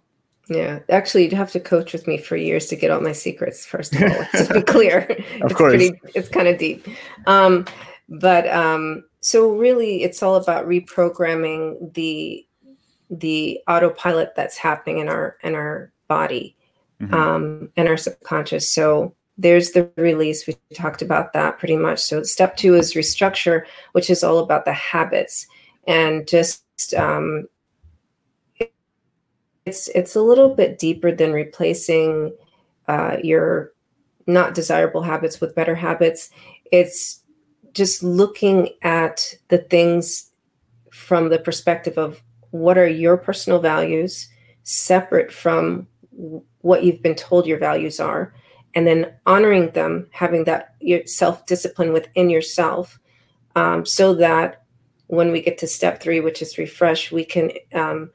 [0.49, 3.65] Yeah, actually, you'd have to coach with me for years to get all my secrets.
[3.65, 6.89] First of all, to be clear, of it's course, pretty, it's kind of deep.
[7.27, 7.65] Um,
[8.09, 12.47] but um, so really, it's all about reprogramming the
[13.11, 16.57] the autopilot that's happening in our in our body
[17.01, 17.15] mm-hmm.
[17.15, 18.71] um, and our subconscious.
[18.71, 20.47] So there's the release.
[20.47, 22.01] We talked about that pretty much.
[22.01, 25.47] So step two is restructure, which is all about the habits
[25.87, 27.49] and just um,
[29.67, 32.35] it's it's a little bit deeper than replacing
[32.89, 33.73] uh, your
[34.27, 36.31] not desirable habits with better habits.
[36.71, 37.22] It's
[37.73, 40.31] just looking at the things
[40.91, 44.29] from the perspective of what are your personal values
[44.63, 45.87] separate from
[46.61, 48.35] what you've been told your values are
[48.75, 50.75] and then honoring them having that
[51.07, 52.99] self discipline within yourself
[53.57, 54.63] um, so that
[55.07, 58.11] when we get to step three which is refresh we can um,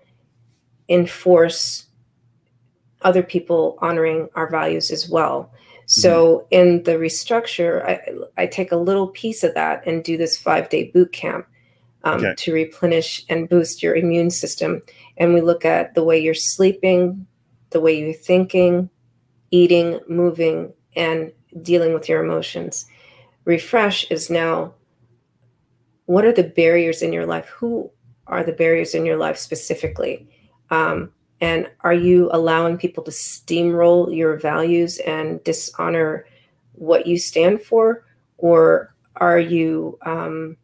[0.90, 1.88] enforce
[3.02, 5.52] other people honoring our values as well.
[5.88, 6.48] So mm-hmm.
[6.52, 10.68] in the restructure, I, I, take a little piece of that and do this five
[10.68, 11.48] day boot camp
[12.04, 12.36] um, okay.
[12.38, 14.82] to replenish and boost your immune system.
[15.16, 17.26] And we look at the way you're sleeping,
[17.70, 18.90] the way you're thinking,
[19.50, 22.86] eating, moving, and dealing with your emotions.
[23.46, 24.74] Refresh is now
[26.06, 27.48] what are the barriers in your life?
[27.48, 27.90] Who
[28.28, 30.28] are the barriers in your life specifically?
[30.70, 36.26] Um, and are you allowing people to steamroll your values and dishonor
[36.74, 38.06] what you stand for?
[38.38, 40.58] Or are you um,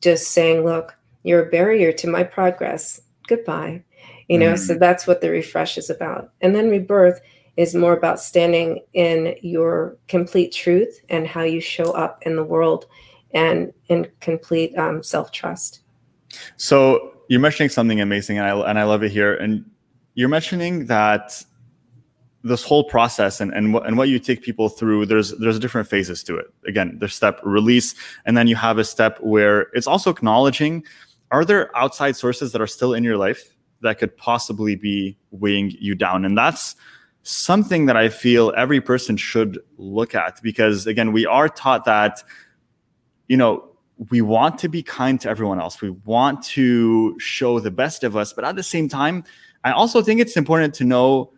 [0.00, 3.00] just saying, look, you're a barrier to my progress.
[3.26, 3.82] Goodbye.
[4.28, 4.58] You know, mm.
[4.58, 6.30] so that's what the refresh is about.
[6.40, 7.20] And then rebirth
[7.56, 12.44] is more about standing in your complete truth and how you show up in the
[12.44, 12.86] world
[13.32, 15.80] and in complete um, self trust.
[16.56, 19.34] So you're mentioning something amazing, and I and I love it here.
[19.34, 19.64] And
[20.16, 21.44] you're mentioning that
[22.42, 25.06] this whole process and and what and what you take people through.
[25.06, 26.46] There's there's different phases to it.
[26.66, 30.84] Again, there's step release, and then you have a step where it's also acknowledging:
[31.30, 35.72] are there outside sources that are still in your life that could possibly be weighing
[35.78, 36.24] you down?
[36.24, 36.76] And that's
[37.22, 42.24] something that I feel every person should look at because again, we are taught that
[43.28, 43.68] you know
[44.10, 45.82] we want to be kind to everyone else.
[45.82, 49.24] We want to show the best of us, but at the same time,
[49.66, 51.32] I also think it's important to know,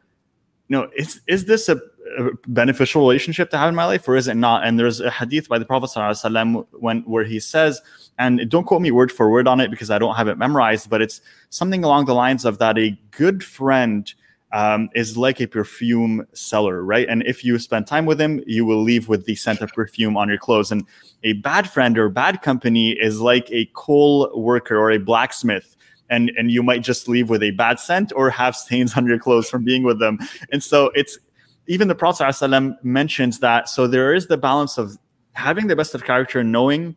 [0.69, 1.77] you know, is is this a,
[2.19, 4.67] a beneficial relationship to have in my life, or is it not?
[4.67, 7.81] And there's a hadith by the Prophet ﷺ when where he says,
[8.19, 10.91] and don't quote me word for word on it because I don't have it memorized,
[10.91, 14.13] but it's something along the lines of that a good friend
[14.53, 17.09] um, is like a perfume seller, right?
[17.09, 20.19] And if you spend time with him, you will leave with the scent of perfume
[20.19, 20.71] on your clothes.
[20.71, 20.85] And
[21.25, 25.77] a bad friend or bad company is like a coal worker or a blacksmith.
[26.11, 29.19] And, and you might just leave with a bad scent or have stains on your
[29.19, 30.19] clothes from being with them.
[30.53, 31.19] And so it's
[31.67, 33.69] even the Prophet mentions that.
[33.69, 34.99] So there is the balance of
[35.33, 36.97] having the best of character, knowing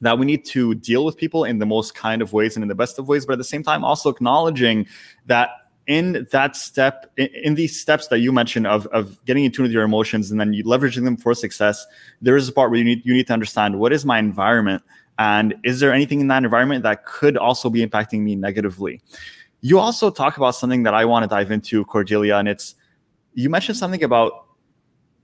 [0.00, 2.68] that we need to deal with people in the most kind of ways and in
[2.68, 4.86] the best of ways, but at the same time, also acknowledging
[5.26, 5.50] that
[5.86, 9.64] in that step, in, in these steps that you mentioned of, of getting in tune
[9.64, 11.86] with your emotions and then you leveraging them for success,
[12.20, 14.82] there is a part where you need you need to understand what is my environment
[15.18, 19.00] and is there anything in that environment that could also be impacting me negatively.
[19.60, 22.74] You also talk about something that I want to dive into, Cordelia, and it's
[23.34, 24.46] you mentioned something about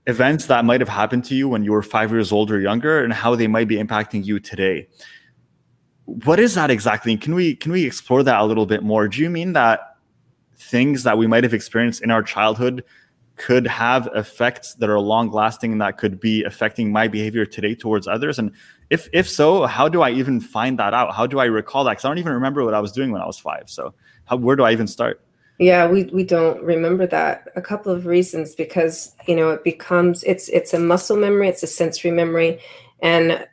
[0.07, 3.03] events that might have happened to you when you were five years old or younger
[3.03, 4.87] and how they might be impacting you today.
[6.05, 7.15] What is that exactly?
[7.17, 9.07] Can we can we explore that a little bit more?
[9.07, 9.97] Do you mean that
[10.55, 12.83] things that we might have experienced in our childhood
[13.35, 17.75] could have effects that are long lasting and that could be affecting my behavior today
[17.75, 18.39] towards others?
[18.39, 18.51] And
[18.91, 21.93] if if so how do i even find that out how do i recall that
[21.93, 23.93] because i don't even remember what i was doing when i was five so
[24.25, 25.21] how, where do i even start
[25.61, 27.47] yeah, we, we don't remember that.
[27.55, 31.61] A couple of reasons because you know it becomes it's it's a muscle memory, it's
[31.61, 32.59] a sensory memory,
[33.03, 33.47] and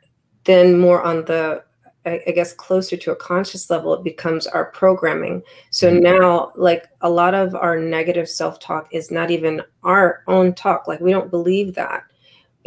[0.45, 1.63] then more on the
[2.05, 5.43] I, guess closer to a conscious level, it becomes our programming.
[5.69, 6.01] So mm-hmm.
[6.01, 10.87] now, like a lot of our negative self talk is not even our own talk.
[10.87, 12.03] Like we don't believe that.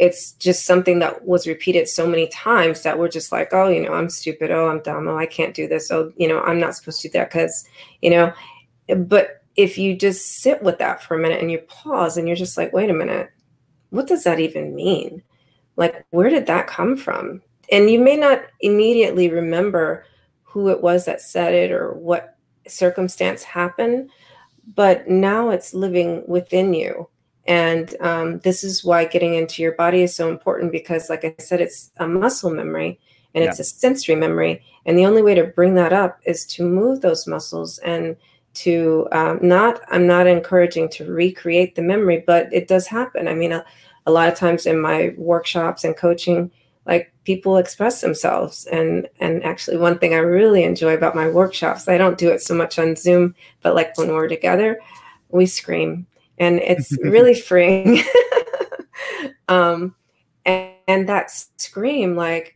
[0.03, 3.81] It's just something that was repeated so many times that we're just like, oh, you
[3.81, 4.51] know, I'm stupid.
[4.51, 5.07] Oh, I'm dumb.
[5.07, 5.91] Oh, I can't do this.
[5.91, 7.65] Oh, you know, I'm not supposed to do that because,
[8.01, 8.33] you know,
[8.97, 12.35] but if you just sit with that for a minute and you pause and you're
[12.35, 13.29] just like, wait a minute,
[13.91, 15.23] what does that even mean?
[15.77, 17.41] Like, where did that come from?
[17.71, 20.05] And you may not immediately remember
[20.43, 22.35] who it was that said it or what
[22.67, 24.09] circumstance happened,
[24.75, 27.07] but now it's living within you.
[27.45, 31.35] And um, this is why getting into your body is so important because, like I
[31.39, 32.99] said, it's a muscle memory
[33.35, 33.49] and yeah.
[33.49, 34.63] it's a sensory memory.
[34.85, 38.15] And the only way to bring that up is to move those muscles and
[38.53, 43.33] to um, not i'm not encouraging to recreate the memory but it does happen i
[43.33, 43.65] mean a,
[44.05, 46.51] a lot of times in my workshops and coaching
[46.85, 51.87] like people express themselves and and actually one thing i really enjoy about my workshops
[51.87, 54.79] i don't do it so much on zoom but like when we're together
[55.29, 56.05] we scream
[56.37, 58.01] and it's really freeing.
[59.49, 59.95] Um
[60.45, 62.55] and, and that scream like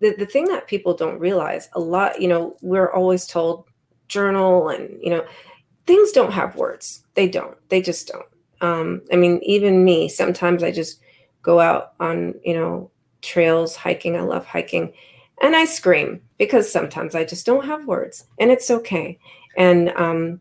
[0.00, 3.64] the, the thing that people don't realize a lot you know we're always told
[4.08, 5.24] journal and you know
[5.86, 7.02] things don't have words.
[7.14, 7.56] They don't.
[7.68, 8.26] They just don't.
[8.62, 11.02] Um, i mean even me sometimes i just
[11.42, 14.16] go out on you know trails hiking.
[14.16, 14.94] I love hiking.
[15.42, 19.18] And i scream because sometimes i just don't have words and it's okay.
[19.58, 20.40] And um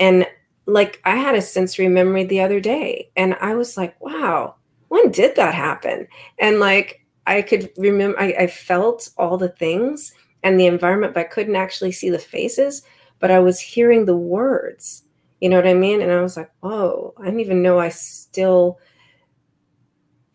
[0.00, 0.26] and
[0.66, 4.54] like i had a sensory memory the other day and i was like wow
[4.88, 6.06] when did that happen
[6.38, 10.12] and like i could remember I, I felt all the things
[10.46, 12.82] and the environment, but I couldn't actually see the faces,
[13.18, 15.02] but I was hearing the words.
[15.40, 16.00] You know what I mean?
[16.00, 18.78] And I was like, whoa, I didn't even know I still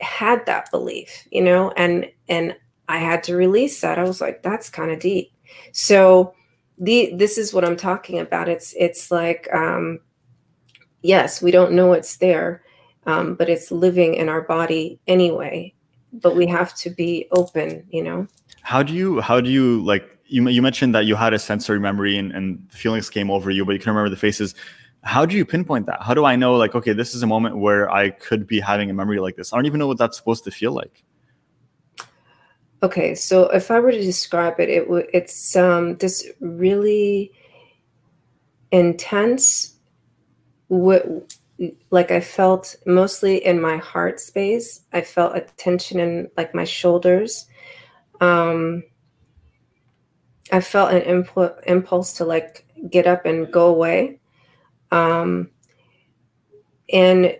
[0.01, 2.57] had that belief, you know, and and
[2.89, 3.97] I had to release that.
[3.97, 5.31] I was like, that's kind of deep.
[5.71, 6.33] So
[6.77, 8.49] the this is what I'm talking about.
[8.49, 9.99] It's it's like um
[11.01, 12.63] yes, we don't know it's there,
[13.05, 15.73] um, but it's living in our body anyway.
[16.13, 18.27] But we have to be open, you know.
[18.61, 21.79] How do you how do you like you you mentioned that you had a sensory
[21.79, 24.55] memory and, and feelings came over you, but you can remember the faces.
[25.03, 26.03] How do you pinpoint that?
[26.03, 28.89] How do I know like okay, this is a moment where I could be having
[28.89, 29.53] a memory like this?
[29.53, 31.03] I don't even know what that's supposed to feel like.
[32.83, 37.31] Okay, so if I were to describe it, it w- it's um, this really
[38.71, 39.70] intense.
[40.71, 41.27] W-
[41.91, 44.81] like I felt mostly in my heart space.
[44.93, 47.47] I felt a tension in like my shoulders
[48.21, 48.83] um,
[50.51, 54.19] I felt an impu- impulse to like get up and go away.
[54.91, 55.49] Um,
[56.93, 57.37] and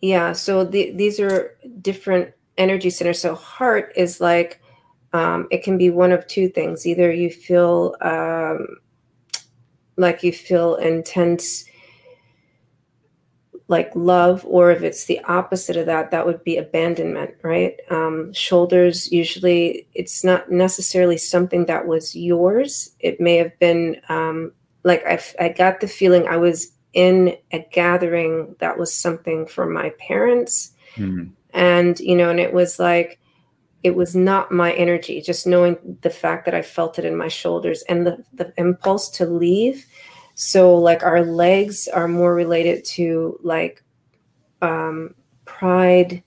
[0.00, 3.20] yeah, so the, these are different energy centers.
[3.20, 4.62] So heart is like,
[5.12, 6.86] um, it can be one of two things.
[6.86, 8.78] Either you feel um,
[9.96, 11.64] like you feel intense
[13.68, 17.78] like love, or if it's the opposite of that, that would be abandonment, right?
[17.90, 22.94] Um, shoulders, usually it's not necessarily something that was yours.
[22.98, 24.52] It may have been um,
[24.84, 29.66] like I, I got the feeling I was in a gathering that was something for
[29.66, 30.72] my parents.
[30.96, 31.30] Mm-hmm.
[31.52, 33.20] And, you know, and it was like,
[33.84, 37.28] it was not my energy, just knowing the fact that I felt it in my
[37.28, 39.86] shoulders and the, the impulse to leave
[40.40, 43.82] so like our legs are more related to like
[44.62, 46.22] um, pride,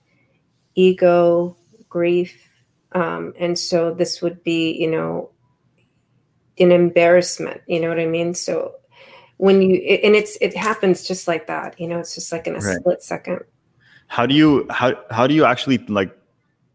[0.74, 1.56] ego,
[1.88, 2.46] grief.
[2.92, 5.30] Um, and so this would be, you know,
[6.58, 8.34] an embarrassment, you know what I mean?
[8.34, 8.74] So
[9.38, 12.54] when you, and it's, it happens just like that, you know, it's just like in
[12.54, 12.76] a right.
[12.80, 13.40] split second.
[14.08, 16.14] How do you, how, how do you actually like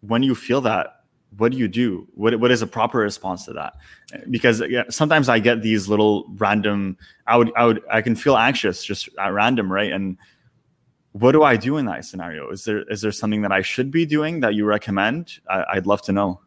[0.01, 0.96] when you feel that,
[1.37, 2.07] what do you do?
[2.13, 3.73] What what is a proper response to that?
[4.29, 6.97] Because yeah, sometimes I get these little random.
[7.27, 9.91] I would I would I can feel anxious just at random, right?
[9.91, 10.17] And
[11.11, 12.49] what do I do in that scenario?
[12.49, 15.39] Is there is there something that I should be doing that you recommend?
[15.49, 16.41] I, I'd love to know.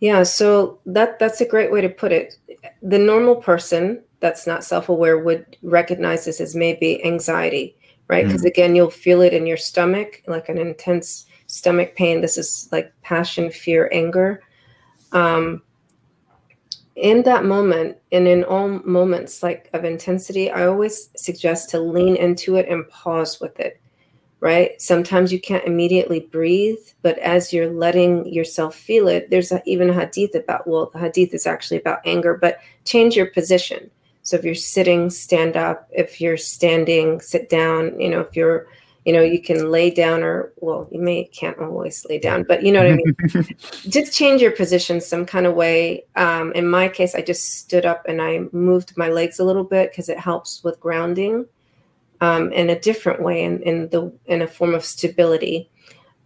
[0.00, 2.38] Yeah, so that that's a great way to put it.
[2.82, 7.76] The normal person that's not self-aware would recognize this as maybe anxiety,
[8.08, 8.24] right?
[8.24, 8.48] Because mm-hmm.
[8.48, 12.20] again, you'll feel it in your stomach, like an intense stomach pain.
[12.20, 14.42] This is like passion, fear, anger.
[15.12, 15.62] Um,
[16.96, 22.16] in that moment, and in all moments like of intensity, I always suggest to lean
[22.16, 23.80] into it and pause with it
[24.44, 24.78] right?
[24.78, 29.88] Sometimes you can't immediately breathe, but as you're letting yourself feel it, there's a, even
[29.88, 33.90] a hadith about, well, the hadith is actually about anger, but change your position.
[34.20, 35.88] So if you're sitting, stand up.
[35.92, 37.98] If you're standing, sit down.
[37.98, 38.66] You know, if you're,
[39.04, 42.62] you know, you can lay down or, well, you may can't always lay down, but
[42.62, 43.56] you know what I mean?
[43.88, 46.04] just change your position some kind of way.
[46.16, 49.64] Um, in my case, I just stood up and I moved my legs a little
[49.64, 51.46] bit because it helps with grounding
[52.20, 55.70] um, in a different way in, in the in a form of stability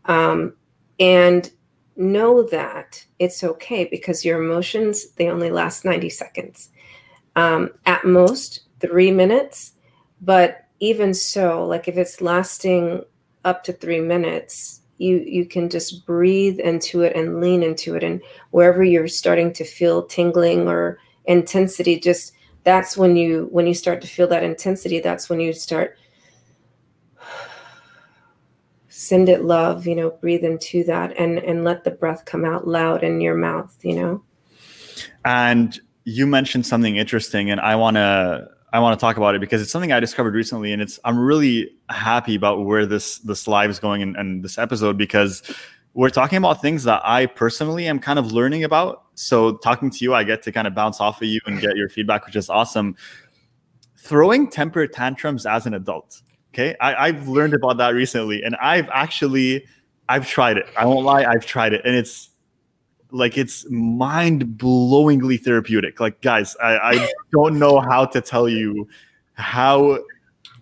[0.04, 0.54] um,
[1.00, 1.50] and
[1.96, 6.70] know that it's okay because your emotions they only last 90 seconds
[7.34, 9.72] um, at most three minutes
[10.20, 13.02] but even so like if it's lasting
[13.44, 18.02] up to three minutes you you can just breathe into it and lean into it.
[18.04, 18.20] And
[18.50, 22.32] wherever you're starting to feel tingling or intensity just
[22.64, 25.96] that's when you when you start to feel that intensity that's when you start
[28.88, 32.66] send it love you know breathe into that and and let the breath come out
[32.66, 34.22] loud in your mouth you know?
[35.24, 39.40] And you mentioned something interesting and i want to i want to talk about it
[39.40, 43.46] because it's something i discovered recently and it's i'm really happy about where this this
[43.46, 45.42] live is going and, and this episode because
[45.94, 49.06] we're talking about things that I personally am kind of learning about.
[49.14, 51.76] So, talking to you, I get to kind of bounce off of you and get
[51.76, 52.94] your feedback, which is awesome.
[53.96, 56.22] Throwing temper tantrums as an adult.
[56.54, 56.76] Okay.
[56.80, 59.66] I, have learned about that recently and I've actually,
[60.08, 60.66] I've tried it.
[60.76, 61.24] I won't lie.
[61.24, 62.30] I've tried it and it's
[63.10, 66.00] like, it's mind blowingly therapeutic.
[66.00, 68.88] Like, guys, I, I don't know how to tell you
[69.34, 69.98] how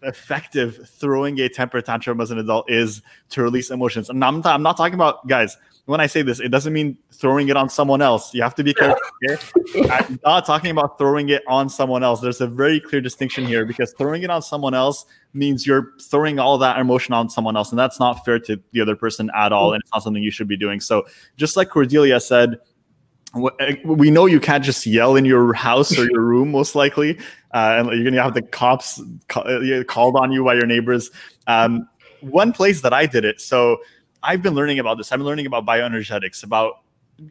[0.02, 4.10] effective throwing a temper tantrum as an adult is to release emotions.
[4.10, 5.56] And I'm, I'm not talking about guys.
[5.86, 8.34] When I say this, it doesn't mean throwing it on someone else.
[8.34, 9.00] You have to be careful.
[9.24, 9.88] Okay?
[9.90, 12.20] I'm not talking about throwing it on someone else.
[12.20, 16.38] There's a very clear distinction here because throwing it on someone else means you're throwing
[16.38, 19.52] all that emotion on someone else, and that's not fair to the other person at
[19.52, 20.80] all, and it's not something you should be doing.
[20.80, 21.06] So,
[21.36, 22.58] just like Cordelia said,
[23.60, 27.18] Eh, we know you can't just yell in your house or your room most likely
[27.52, 29.00] uh, and you're gonna have the cops
[29.34, 31.10] uh, called on you by your neighbors
[31.46, 31.88] um,
[32.20, 33.78] one place that i did it so
[34.26, 36.82] i've been learning about this i've been learning about bioenergetics about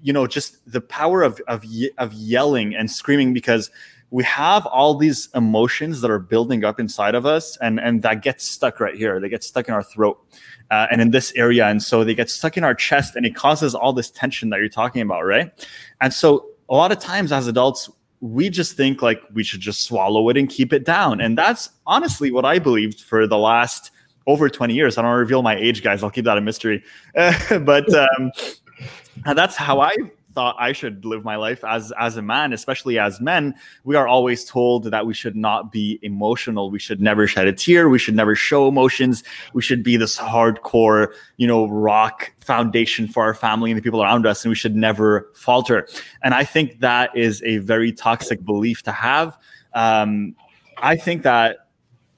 [0.01, 1.63] you know just the power of of,
[1.97, 3.69] of yelling and screaming because
[4.11, 8.21] we have all these emotions that are building up inside of us and and that
[8.21, 10.19] gets stuck right here they get stuck in our throat
[10.71, 11.67] uh, and in this area.
[11.67, 14.59] And so they get stuck in our chest and it causes all this tension that
[14.59, 15.51] you're talking about, right?
[16.01, 17.89] And so a lot of times as adults,
[18.21, 21.21] we just think like we should just swallow it and keep it down.
[21.21, 23.91] And that's honestly what I believed for the last
[24.27, 24.97] over 20 years.
[24.97, 26.03] I don't reveal my age, guys.
[26.03, 26.83] I'll keep that a mystery.
[27.13, 28.31] but um,
[29.23, 29.95] that's how I
[30.35, 33.55] thought I should live my life as as a man, especially as men,
[33.85, 36.69] we are always told that we should not be emotional.
[36.69, 37.89] We should never shed a tear.
[37.89, 39.23] We should never show emotions.
[39.53, 44.03] We should be this hardcore, you know, rock foundation for our family and the people
[44.03, 45.87] around us, and we should never falter.
[46.21, 49.37] And I think that is a very toxic belief to have.
[49.73, 50.35] Um,
[50.77, 51.64] I think that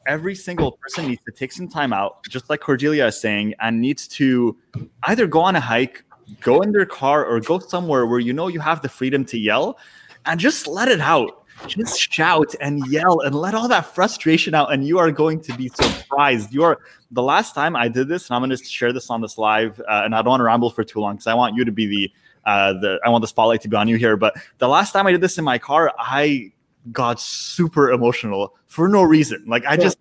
[0.08, 3.80] every single person needs to take some time out, just like Cordelia is saying, and
[3.82, 4.58] needs to
[5.04, 6.04] either go on a hike
[6.42, 9.38] go in their car or go somewhere where you know you have the freedom to
[9.38, 9.78] yell
[10.26, 11.44] and just let it out.
[11.66, 15.54] Just shout and yell and let all that frustration out, and you are going to
[15.58, 16.54] be surprised.
[16.54, 16.78] You are
[17.10, 19.80] the last time I did this, and I'm going to share this on this live,
[19.80, 21.72] uh, and I don't want to ramble for too long because I want you to
[21.72, 22.12] be the
[22.46, 24.16] uh, the I want the spotlight to be on you here.
[24.16, 26.52] But the last time I did this in my car, I
[26.92, 29.44] got super emotional for no reason.
[29.48, 29.78] Like I yeah.
[29.78, 29.98] just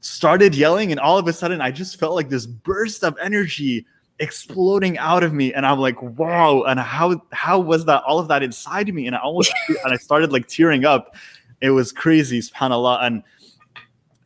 [0.00, 3.86] started yelling, and all of a sudden, I just felt like this burst of energy
[4.18, 5.52] exploding out of me.
[5.52, 6.62] And i'm like wow.
[6.62, 9.06] And how how was that all of that inside me?
[9.06, 11.14] And i almost and i started like tearing up.
[11.60, 12.40] It was crazy.
[12.40, 13.02] Subhanallah.
[13.02, 13.22] And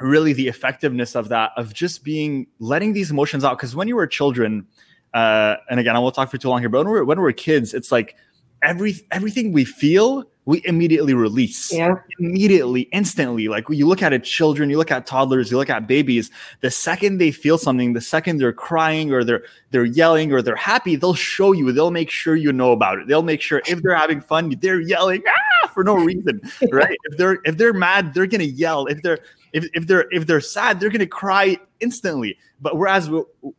[0.01, 3.59] really the effectiveness of that of just being letting these emotions out.
[3.59, 4.67] Because when you were children
[5.13, 7.33] uh and again i won't talk for too long here but when we're when we're
[7.33, 8.15] kids it's like
[8.63, 11.73] every everything we feel we immediately release.
[11.73, 11.95] Yeah.
[12.19, 13.47] Immediately, instantly.
[13.47, 16.29] Like when you look at it, children, you look at toddlers, you look at babies.
[16.61, 20.57] The second they feel something, the second they're crying or they're they're yelling or they're
[20.57, 21.71] happy, they'll show you.
[21.71, 23.07] They'll make sure you know about it.
[23.07, 26.41] They'll make sure if they're having fun, they're yelling ah, for no reason,
[26.73, 26.99] right?
[27.05, 28.87] if they're if they're mad, they're gonna yell.
[28.87, 29.21] If they're
[29.53, 32.37] if, if they're if they're sad, they're gonna cry instantly.
[32.61, 33.09] But whereas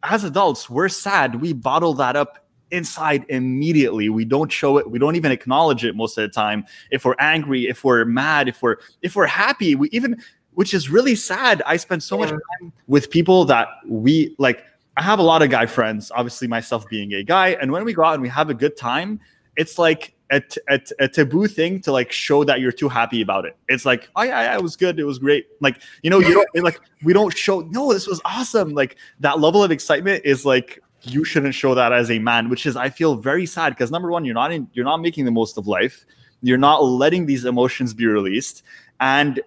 [0.03, 2.40] as adults, we're sad, we bottle that up
[2.71, 4.09] inside immediately.
[4.09, 4.89] We don't show it.
[4.89, 6.65] We don't even acknowledge it most of the time.
[6.89, 10.21] If we're angry, if we're mad, if we're if we're happy, we even
[10.53, 11.61] which is really sad.
[11.65, 12.25] I spend so yeah.
[12.25, 14.65] much time with people that we like.
[14.97, 17.93] I have a lot of guy friends, obviously myself being a guy, and when we
[17.93, 19.21] go out and we have a good time,
[19.55, 22.89] it's like a, t- a, t- a taboo thing to like show that you're too
[22.89, 23.55] happy about it.
[23.67, 25.47] It's like, oh yeah, yeah, it was good, it was great.
[25.59, 27.61] Like you know, you don't like we don't show.
[27.61, 28.71] No, this was awesome.
[28.71, 32.65] Like that level of excitement is like you shouldn't show that as a man, which
[32.65, 35.31] is I feel very sad because number one, you're not in, you're not making the
[35.31, 36.05] most of life.
[36.41, 38.63] You're not letting these emotions be released,
[38.99, 39.39] and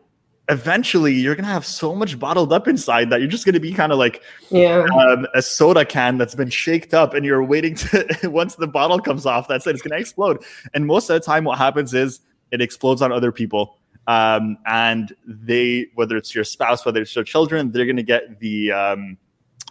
[0.49, 3.93] eventually you're gonna have so much bottled up inside that you're just gonna be kind
[3.93, 8.07] of like yeah um, a soda can that's been shaked up, and you're waiting to
[8.25, 9.71] once the bottle comes off, that's it.
[9.71, 10.45] It's gonna explode.
[10.75, 13.79] And most of the time, what happens is it explodes on other people.
[14.07, 18.71] Um, and they, whether it's your spouse, whether it's your children, they're gonna get the
[18.71, 19.17] um,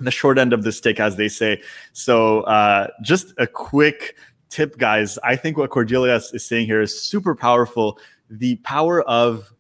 [0.04, 1.62] the short end of the stick, as they say.
[1.94, 4.16] So, uh, just a quick
[4.50, 5.18] tip, guys.
[5.24, 8.00] I think what Cordelia is saying here is super powerful.
[8.30, 9.52] The power of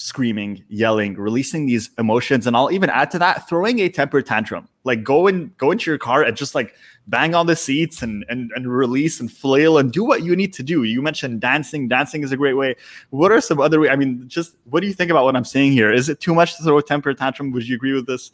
[0.00, 4.66] screaming, yelling, releasing these emotions, and I'll even add to that throwing a temper tantrum.
[4.84, 6.74] Like go and go into your car and just like
[7.06, 10.54] bang on the seats and and and release and flail and do what you need
[10.54, 10.84] to do.
[10.84, 11.86] You mentioned dancing.
[11.86, 12.76] Dancing is a great way.
[13.10, 13.90] What are some other way?
[13.90, 15.92] I mean, just what do you think about what I'm saying here?
[15.92, 17.52] Is it too much to throw a temper tantrum?
[17.52, 18.32] Would you agree with this?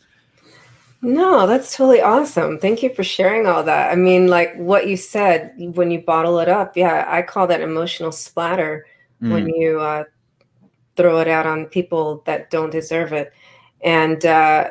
[1.07, 2.59] No, that's totally awesome.
[2.59, 3.93] Thank you for sharing all that.
[3.93, 7.61] I mean, like what you said, when you bottle it up, yeah, I call that
[7.61, 8.85] emotional splatter
[9.23, 9.31] mm.
[9.31, 10.03] when you uh,
[10.97, 13.33] throw it out on people that don't deserve it.
[13.83, 14.71] And uh,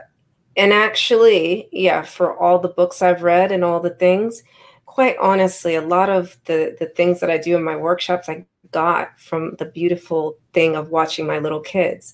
[0.58, 4.44] and actually, yeah, for all the books I've read and all the things,
[4.86, 8.46] quite honestly, a lot of the the things that I do in my workshops, I
[8.72, 12.14] got from the beautiful thing of watching my little kids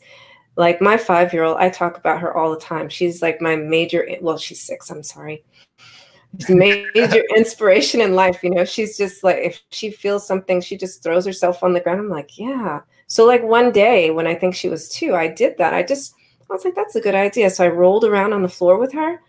[0.55, 2.89] like my five year old, I talk about her all the time.
[2.89, 5.43] She's like my major, well, she's six, I'm sorry.
[6.49, 8.43] major inspiration in life.
[8.43, 11.79] You know, she's just like, if she feels something, she just throws herself on the
[11.79, 11.99] ground.
[11.99, 12.81] I'm like, yeah.
[13.07, 15.73] So, like one day when I think she was two, I did that.
[15.73, 16.15] I just,
[16.49, 17.49] I was like, that's a good idea.
[17.49, 19.21] So I rolled around on the floor with her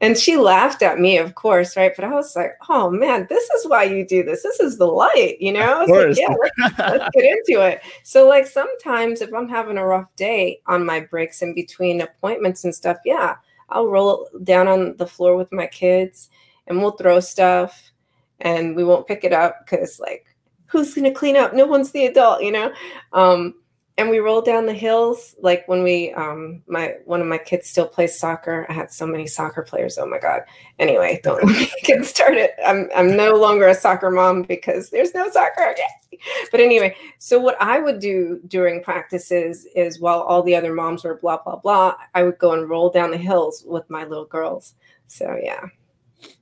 [0.00, 1.92] and she laughed at me, of course, right?
[1.94, 4.42] But I was like, oh man, this is why you do this.
[4.42, 5.84] This is the light, you know?
[5.88, 7.82] Like, yeah, let's, let's get into it.
[8.04, 12.64] So, like, sometimes if I'm having a rough day on my breaks in between appointments
[12.64, 13.36] and stuff, yeah,
[13.70, 16.30] I'll roll down on the floor with my kids
[16.66, 17.92] and we'll throw stuff
[18.40, 20.26] and we won't pick it up because, like,
[20.66, 21.54] who's going to clean up?
[21.54, 22.72] No one's the adult, you know?
[23.12, 23.54] Um,
[23.98, 27.68] and we rolled down the hills like when we um my one of my kids
[27.68, 28.64] still plays soccer.
[28.68, 30.42] I had so many soccer players oh my god.
[30.78, 31.44] Anyway don't
[31.82, 32.50] get started.
[32.64, 36.18] I'm i'm no longer a soccer mom because there's no soccer okay.
[36.50, 41.04] but anyway so what i would do during practices is while all the other moms
[41.04, 44.26] were blah blah blah i would go and roll down the hills with my little
[44.26, 44.74] girls.
[45.08, 45.66] So yeah.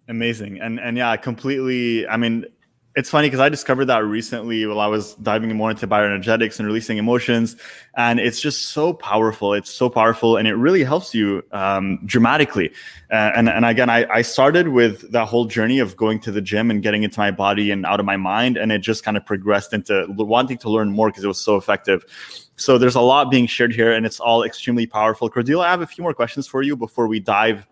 [0.09, 0.61] Amazing.
[0.61, 2.45] And and yeah completely i mean
[2.97, 6.67] it's funny because I discovered that recently while I was diving more into bioenergetics and
[6.67, 7.55] releasing emotions,
[7.95, 9.53] and it's just so powerful.
[9.53, 12.73] It's so powerful, and it really helps you um, dramatically.
[13.13, 16.41] Uh, and and again, I, I started with that whole journey of going to the
[16.41, 19.19] gym and getting into my body and out of my mind, and it just kind
[19.19, 22.03] of progressed into wanting to learn more because it was so effective.
[22.57, 25.29] So there's a lot being shared here, and it's all extremely powerful.
[25.29, 27.67] Cordelia, I have a few more questions for you before we dive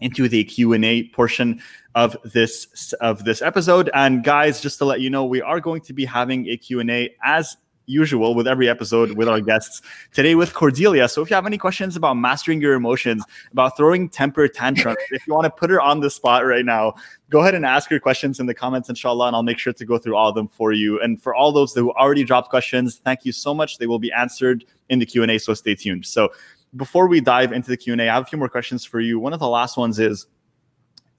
[0.00, 1.60] into the q&a portion
[1.94, 3.90] of this of this episode.
[3.94, 7.14] And guys just to let you know we are going to be having a q&a
[7.24, 7.56] as
[7.88, 9.80] usual with every episode with our guests
[10.12, 11.08] today with cordelia.
[11.08, 15.26] So if you have any questions about mastering your emotions about throwing temper tantrums if
[15.26, 16.94] you want to put her on the spot right now
[17.30, 19.84] go ahead and ask your questions in the comments inshallah and i'll make sure to
[19.84, 21.00] go through all of them for you.
[21.00, 23.78] And for all those who already dropped questions thank you so much.
[23.78, 26.06] They will be answered in the q&a so stay tuned.
[26.06, 26.30] So
[26.76, 29.18] before we dive into the Q&A, I have a few more questions for you.
[29.18, 30.26] One of the last ones is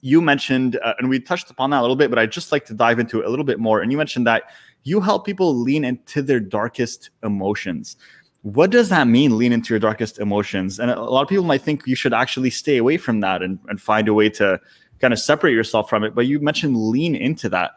[0.00, 2.64] you mentioned, uh, and we touched upon that a little bit, but I'd just like
[2.66, 3.80] to dive into it a little bit more.
[3.80, 4.44] And you mentioned that
[4.84, 7.96] you help people lean into their darkest emotions.
[8.42, 10.80] What does that mean, lean into your darkest emotions?
[10.80, 13.58] And a lot of people might think you should actually stay away from that and,
[13.68, 14.58] and find a way to
[15.00, 16.14] kind of separate yourself from it.
[16.14, 17.72] But you mentioned lean into that.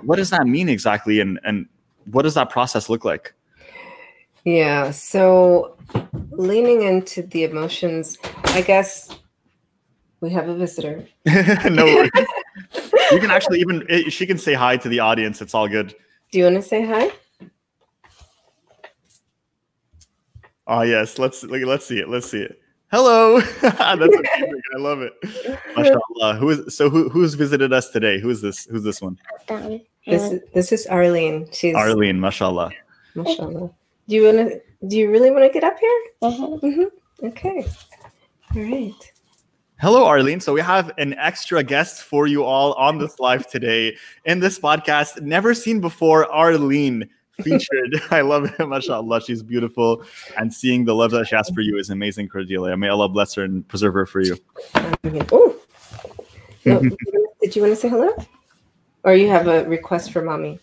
[0.00, 1.20] What does that mean exactly?
[1.20, 1.66] And, and
[2.10, 3.34] what does that process look like?
[4.46, 4.92] Yeah.
[4.92, 5.76] So
[6.30, 9.10] leaning into the emotions, I guess
[10.20, 11.04] we have a visitor.
[11.26, 12.10] no worries.
[13.10, 15.42] you can actually even, eh, she can say hi to the audience.
[15.42, 15.94] It's all good.
[16.30, 17.10] Do you want to say hi?
[20.68, 22.08] Oh yes, let's let's see it.
[22.08, 22.60] Let's see it.
[22.90, 24.60] Hello, that's amazing.
[24.74, 25.12] I love it.
[25.76, 26.36] Mashallah.
[26.38, 26.90] Who is so?
[26.90, 28.18] Who who's visited us today?
[28.18, 28.64] Who is this?
[28.66, 29.16] Who's this one?
[29.48, 31.46] This is this is Arlene.
[31.52, 32.18] She's Arlene.
[32.18, 32.72] Mashallah.
[33.14, 33.70] Mashallah.
[34.08, 34.60] Do you want to?
[34.86, 36.02] Do you really want to get up here?
[36.22, 36.66] Mm-hmm.
[36.66, 37.26] Mm-hmm.
[37.26, 37.66] Okay.
[38.54, 39.12] All right.
[39.78, 40.40] Hello, Arlene.
[40.40, 44.58] So we have an extra guest for you all on this live today in this
[44.58, 45.20] podcast.
[45.20, 47.08] Never seen before, Arlene
[47.42, 48.00] featured.
[48.10, 48.58] I love it.
[48.58, 49.26] MashaAllah.
[49.26, 50.02] She's beautiful.
[50.38, 52.76] And seeing the love that she has for you is amazing, Cordelia.
[52.76, 54.38] May Allah bless her and preserve her for you.
[55.04, 55.56] Oh.
[56.64, 56.80] No,
[57.40, 58.10] did you want to say hello?
[59.04, 60.58] Or you have a request for mommy?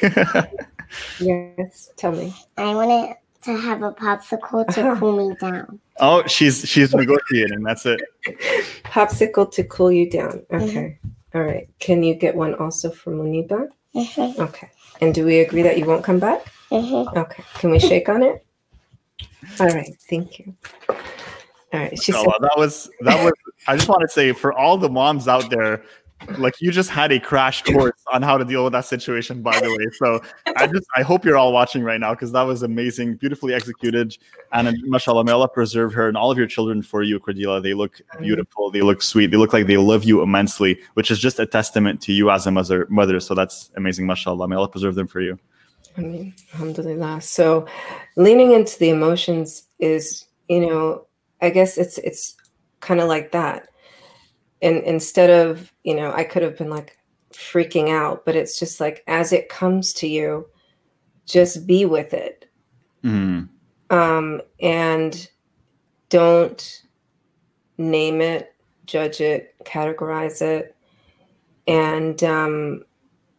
[1.20, 2.34] yes, tell me.
[2.56, 5.80] I wanted to have a popsicle to cool me down.
[5.98, 7.62] Oh, she's she's negotiating.
[7.62, 8.00] That's it.
[8.84, 10.42] Popsicle to cool you down.
[10.52, 10.98] Okay.
[11.34, 11.68] All right.
[11.78, 13.68] Can you get one also for Muniba?
[13.94, 14.70] Mhm, Okay.
[15.00, 16.44] And do we agree that you won't come back?
[16.70, 17.14] mhm.
[17.16, 17.42] Okay.
[17.54, 18.44] Can we shake on it?
[19.60, 19.94] All right.
[20.08, 20.54] Thank you.
[20.88, 20.96] All
[21.80, 21.98] right.
[22.02, 23.32] She said, Oh, that was that was.
[23.66, 25.84] I just want to say for all the moms out there,
[26.38, 29.42] like you just had a crash course on how to deal with that situation.
[29.42, 30.20] By the way, so
[30.56, 34.16] I just I hope you're all watching right now because that was amazing, beautifully executed,
[34.52, 37.60] and uh, mashallah, may Allah preserve her and all of your children for you, Cordelia.
[37.60, 41.18] They look beautiful, they look sweet, they look like they love you immensely, which is
[41.18, 42.86] just a testament to you as a mother.
[42.90, 44.48] Mother, so that's amazing, mashallah.
[44.48, 45.38] May Allah preserve them for you.
[45.96, 47.20] I mean, alhamdulillah.
[47.20, 47.66] So
[48.16, 51.06] leaning into the emotions is, you know,
[51.40, 52.36] I guess it's it's
[52.80, 53.68] kind of like that.
[54.62, 56.96] And instead of, you know, I could have been like
[57.32, 60.46] freaking out, but it's just like as it comes to you,
[61.26, 62.48] just be with it.
[63.04, 63.48] Mm.
[63.90, 65.28] Um, and
[66.08, 66.82] don't
[67.78, 68.54] name it,
[68.86, 70.76] judge it, categorize it.
[71.66, 72.84] And um,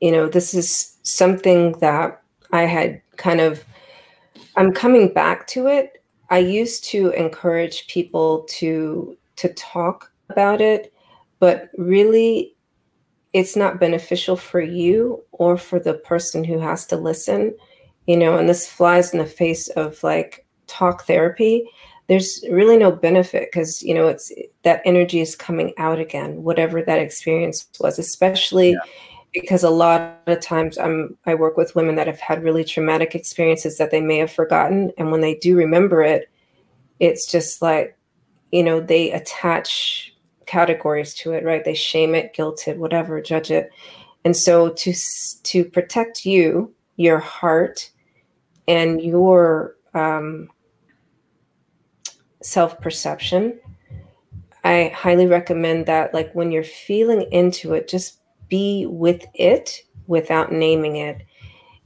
[0.01, 2.21] you know, this is something that
[2.51, 3.63] I had kind of,
[4.57, 6.03] I'm coming back to it.
[6.29, 10.92] I used to encourage people to to talk about it,
[11.43, 12.55] but really
[13.33, 17.53] it's not beneficial for you or for the person who has to listen,
[18.07, 21.69] you know, and this flies in the face of like talk therapy.
[22.07, 24.31] There's really no benefit because, you know, it's
[24.61, 28.79] that energy is coming out again, whatever that experience was, especially Yeah.
[29.33, 33.15] because a lot of times I'm I work with women that have had really traumatic
[33.15, 36.29] experiences that they may have forgotten and when they do remember it
[37.01, 37.97] it's just like
[38.53, 40.12] you know they attach
[40.45, 41.63] categories to it right?
[41.63, 43.71] They shame it guilt it whatever judge it.
[44.25, 44.93] And so to
[45.43, 47.91] to protect you your heart
[48.67, 50.49] and your um,
[52.41, 53.57] self-perception
[54.65, 58.19] i highly recommend that like when you're feeling into it just
[58.53, 61.25] be with it without naming it.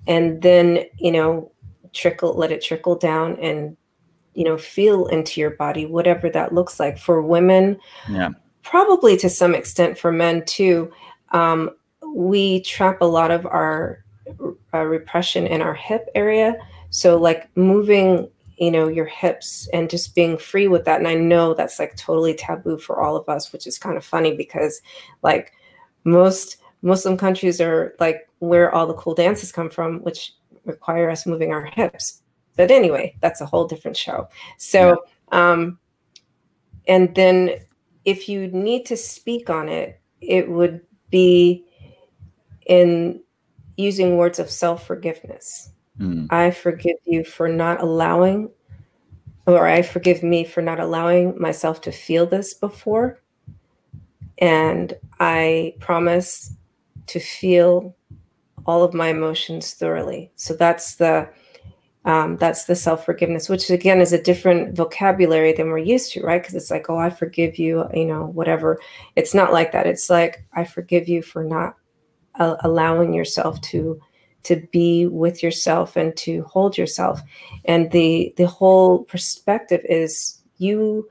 [0.06, 1.52] And then you know
[1.94, 3.78] trickle let it trickle down and
[4.34, 6.98] you know feel into your body whatever that looks like.
[6.98, 7.80] For women
[8.10, 8.32] Yeah.
[8.70, 10.92] Probably to some extent for men too
[11.32, 11.72] um,
[12.14, 14.04] we trap a lot of our
[14.74, 16.56] uh, repression in our hip area.
[16.90, 21.14] So like moving you know your hips and just being free with that and i
[21.14, 24.82] know that's like totally taboo for all of us which is kind of funny because
[25.22, 25.52] like
[26.06, 30.34] most muslim countries are like where all the cool dances come from which
[30.66, 32.22] require us moving our hips.
[32.56, 34.28] But anyway that's a whole different show.
[34.58, 35.80] So um
[36.88, 37.60] and then
[38.08, 40.82] if you need to speak on it it would
[41.12, 41.64] be
[42.66, 43.22] in
[43.76, 46.28] using words of self-forgiveness Mm.
[46.32, 48.50] I forgive you for not allowing,
[49.46, 53.20] or I forgive me for not allowing myself to feel this before.
[54.38, 56.54] And I promise
[57.08, 57.96] to feel
[58.66, 60.32] all of my emotions thoroughly.
[60.36, 61.30] So that's the
[62.08, 66.24] um, that's the self forgiveness, which again is a different vocabulary than we're used to,
[66.24, 66.42] right?
[66.42, 68.80] Because it's like, oh, I forgive you, you know, whatever.
[69.18, 69.86] It's not like that.
[69.86, 71.76] It's like I forgive you for not
[72.40, 74.00] allowing yourself to
[74.44, 77.20] to be with yourself and to hold yourself
[77.66, 81.10] and the the whole perspective is you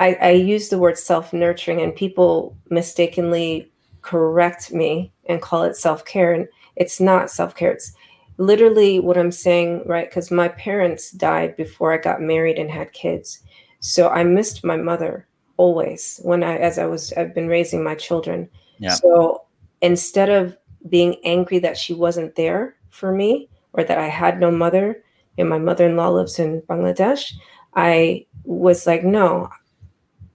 [0.00, 3.70] i, I use the word self-nurturing and people mistakenly
[4.02, 7.92] correct me and call it self-care and it's not self-care it's
[8.38, 12.92] literally what i'm saying right because my parents died before i got married and had
[12.92, 13.42] kids
[13.80, 15.26] so i missed my mother
[15.56, 18.90] always when i as i was i've been raising my children Yeah.
[18.94, 19.42] so
[19.80, 20.56] instead of
[20.88, 25.02] being angry that she wasn't there for me or that I had no mother
[25.38, 27.32] and my mother-in-law lives in Bangladesh,
[27.74, 29.50] I was like, no,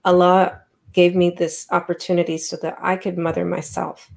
[0.04, 0.60] Allah
[0.92, 4.10] gave me this opportunity so that I could mother myself.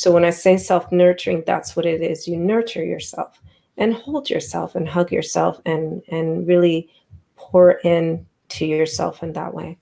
[0.00, 2.26] So when I say self-nurturing, that's what it is.
[2.26, 3.38] You nurture yourself
[3.76, 6.88] and hold yourself and hug yourself and and really
[7.36, 9.76] pour in to yourself in that way.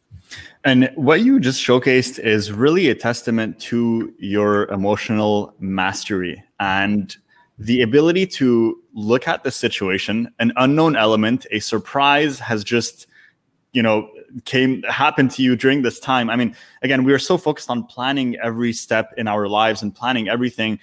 [0.64, 7.16] And what you just showcased is really a testament to your emotional mastery and
[7.56, 13.06] the ability to look at the situation, an unknown element, a surprise has just,
[13.72, 14.10] you know,
[14.44, 16.30] came happened to you during this time.
[16.30, 19.94] I mean, again, we are so focused on planning every step in our lives and
[19.94, 20.78] planning everything.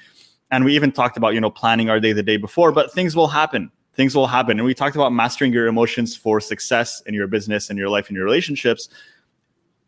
[0.52, 3.16] And we even talked about, you know, planning our day the day before, but things
[3.16, 3.72] will happen.
[3.94, 4.60] Things will happen.
[4.60, 8.08] And we talked about mastering your emotions for success in your business and your life
[8.08, 8.90] and your relationships.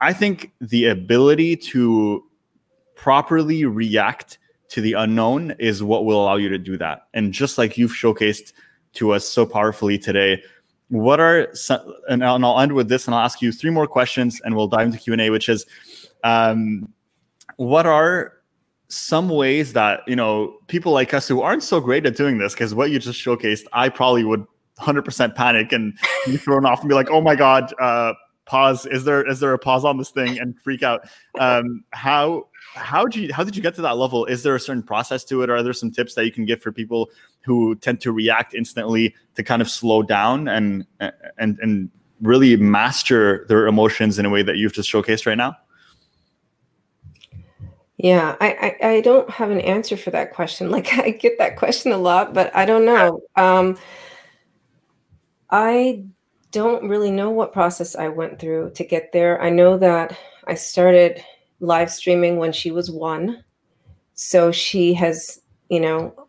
[0.02, 2.24] I think the ability to
[2.96, 4.40] properly react
[4.70, 7.08] to the unknown is what will allow you to do that.
[7.14, 8.54] And just like you've showcased
[8.94, 10.42] to us so powerfully today,
[10.90, 14.40] what are some, and I'll end with this and I'll ask you three more questions
[14.44, 15.66] and we'll dive into Q&A, which is
[16.24, 16.92] um,
[17.58, 18.34] what are
[18.88, 22.54] some ways that, you know, people like us who aren't so great at doing this,
[22.54, 24.46] because what you just showcased, I probably would
[24.80, 28.14] 100% panic and be thrown off and be like, oh my God, uh,
[28.46, 28.86] pause.
[28.86, 31.10] Is there, is there a pause on this thing and freak out?
[31.38, 32.48] Um, how,
[32.78, 34.26] how did you how did you get to that level?
[34.26, 35.50] Is there a certain process to it?
[35.50, 37.10] Or are there some tips that you can give for people
[37.42, 40.86] who tend to react instantly to kind of slow down and
[41.38, 41.90] and and
[42.22, 45.56] really master their emotions in a way that you've just showcased right now?
[47.98, 50.70] Yeah I, I, I don't have an answer for that question.
[50.78, 53.22] Like i get that question a lot but i don't know.
[53.36, 53.78] Um
[55.50, 56.04] i
[56.52, 59.42] don't really know what process i went through to get there.
[59.42, 60.18] I know that
[60.48, 61.24] i started
[61.60, 63.44] live streaming when she was one.
[64.14, 66.28] So she has, you know,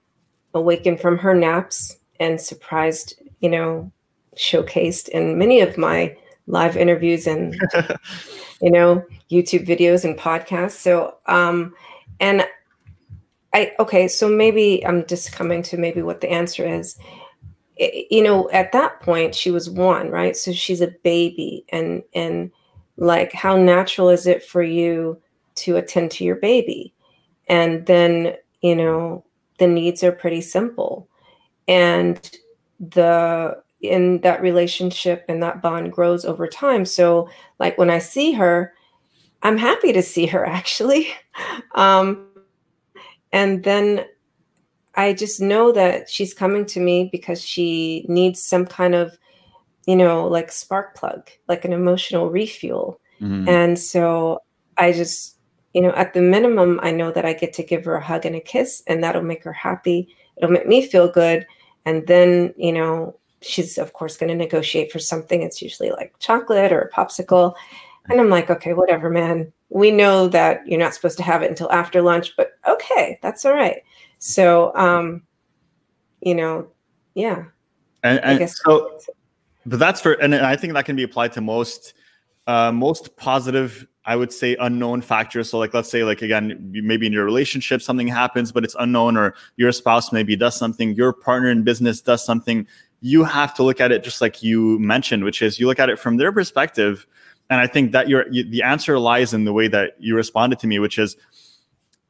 [0.54, 3.90] awakened from her naps and surprised, you know,
[4.36, 6.16] showcased in many of my
[6.46, 7.54] live interviews and,
[8.62, 10.72] you know, YouTube videos and podcasts.
[10.72, 11.74] So, um,
[12.20, 12.46] and
[13.52, 16.98] I, okay, so maybe I'm just coming to maybe what the answer is.
[17.76, 20.36] It, you know, at that point, she was one, right?
[20.36, 22.50] So she's a baby, and and
[22.98, 25.20] like how natural is it for you
[25.54, 26.92] to attend to your baby?
[27.48, 29.24] And then you know
[29.58, 31.08] the needs are pretty simple.
[31.66, 32.30] And
[32.80, 36.84] the in that relationship and that bond grows over time.
[36.84, 37.28] So
[37.58, 38.74] like when i see her
[39.42, 41.08] i'm happy to see her actually.
[41.74, 42.26] Um
[43.32, 44.06] and then
[44.96, 49.16] i just know that she's coming to me because she needs some kind of
[49.88, 53.00] you know like spark plug like an emotional refuel.
[53.20, 53.48] Mm-hmm.
[53.48, 54.42] and so
[54.76, 55.38] i just
[55.72, 58.24] you know at the minimum i know that i get to give her a hug
[58.24, 60.14] and a kiss and that'll make her happy.
[60.36, 61.44] It'll make me feel good.
[61.84, 65.42] And then you know she's of course going to negotiate for something.
[65.42, 67.54] It's usually like chocolate or a popsicle.
[68.08, 69.52] And i'm like okay whatever man.
[69.70, 73.44] We know that you're not supposed to have it until after lunch but okay that's
[73.44, 73.82] all right.
[74.18, 75.22] So um
[76.20, 76.68] you know
[77.14, 77.46] yeah.
[78.04, 79.00] And, and so
[79.68, 81.94] but that's for and i think that can be applied to most
[82.46, 85.50] uh, most positive I would say unknown factors.
[85.50, 89.18] So like let's say like again maybe in your relationship something happens but it's unknown
[89.18, 92.66] or your spouse maybe does something, your partner in business does something.
[93.02, 95.90] You have to look at it just like you mentioned, which is you look at
[95.90, 97.06] it from their perspective.
[97.50, 100.66] And I think that your the answer lies in the way that you responded to
[100.66, 101.14] me, which is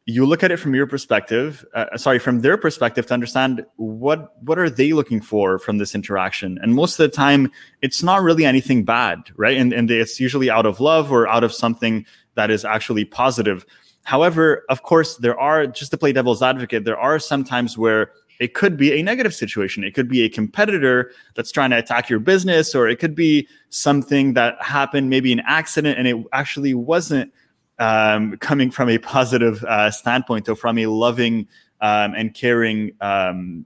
[0.08, 4.32] you look at it from your perspective uh, sorry from their perspective to understand what
[4.42, 6.58] what are they looking for from this interaction?
[6.62, 7.52] And most of the time
[7.82, 9.56] it's not really anything bad right?
[9.56, 12.06] And, and it's usually out of love or out of something
[12.36, 13.66] that is actually positive.
[14.04, 18.12] However of course there are just to play devil's advocate there are some times where
[18.40, 19.82] it could be a negative situation.
[19.84, 23.48] It could be a competitor that's trying to attack your business or it could be
[23.68, 27.30] something that happened maybe an accident and it actually wasn't
[27.78, 31.46] um, coming from a positive uh, standpoint or from a loving
[31.80, 33.64] um, and caring um,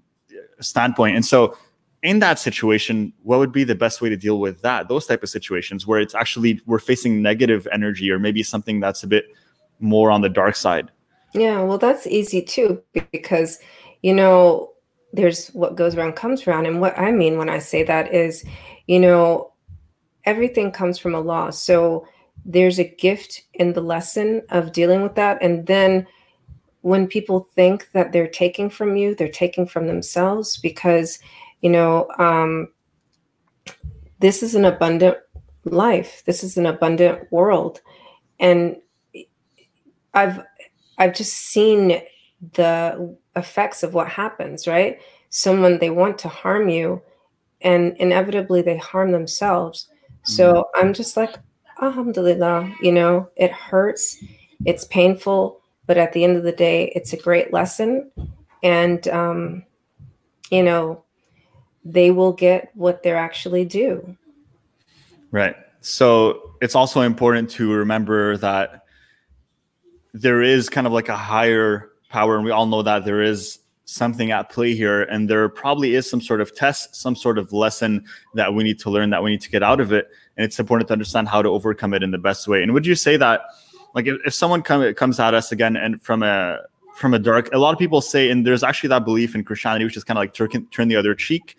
[0.60, 1.16] standpoint.
[1.16, 1.56] And so,
[2.02, 4.88] in that situation, what would be the best way to deal with that?
[4.88, 9.04] Those type of situations where it's actually we're facing negative energy or maybe something that's
[9.04, 9.26] a bit
[9.78, 10.90] more on the dark side.
[11.32, 12.82] Yeah, well, that's easy too
[13.12, 13.58] because
[14.02, 14.72] you know
[15.12, 18.44] there's what goes around comes around, and what I mean when I say that is,
[18.86, 19.52] you know,
[20.24, 21.52] everything comes from Allah.
[21.52, 22.06] So
[22.44, 25.42] there's a gift in the lesson of dealing with that.
[25.42, 26.06] And then
[26.80, 31.18] when people think that they're taking from you, they're taking from themselves because,
[31.60, 32.68] you know, um,
[34.18, 35.18] this is an abundant
[35.64, 36.22] life.
[36.26, 37.80] This is an abundant world.
[38.40, 38.76] And
[40.14, 40.40] I've
[40.98, 42.02] I've just seen
[42.54, 45.00] the effects of what happens, right?
[45.30, 47.02] Someone they want to harm you
[47.60, 49.88] and inevitably they harm themselves.
[50.24, 50.80] So mm-hmm.
[50.86, 51.36] I'm just like,
[51.82, 54.16] alhamdulillah, you know, it hurts,
[54.64, 58.10] it's painful, but at the end of the day, it's a great lesson.
[58.62, 59.64] And, um,
[60.50, 61.02] you know,
[61.84, 64.16] they will get what they're actually due.
[65.32, 65.56] Right.
[65.80, 68.84] So it's also important to remember that
[70.14, 73.58] there is kind of like a higher power, and we all know that there is
[73.84, 77.52] something at play here, and there probably is some sort of test, some sort of
[77.52, 78.04] lesson
[78.34, 80.58] that we need to learn, that we need to get out of it, and it's
[80.58, 82.62] important to understand how to overcome it in the best way.
[82.62, 83.42] And would you say that,
[83.94, 86.58] like, if, if someone come, comes at us again and from a
[86.96, 89.86] from a dark, a lot of people say, and there's actually that belief in Christianity,
[89.86, 91.56] which is kind of like turn, turn the other cheek.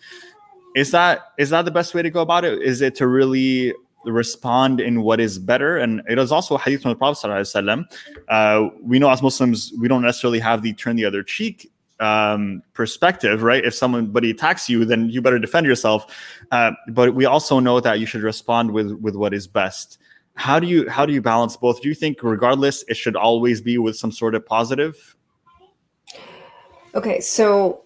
[0.76, 2.62] Is that is that the best way to go about it?
[2.62, 3.74] Is it to really
[4.06, 5.78] respond in what is better.
[5.78, 7.88] And it is also hadith from the Prophet.
[8.28, 12.62] Uh, we know as Muslims, we don't necessarily have the turn the other cheek um,
[12.74, 13.64] perspective, right?
[13.64, 16.06] If somebody attacks you, then you better defend yourself.
[16.52, 20.00] Uh, but we also know that you should respond with with what is best.
[20.36, 21.82] How do you how do you balance both?
[21.82, 25.16] Do you think, regardless, it should always be with some sort of positive?
[26.96, 27.84] Okay, so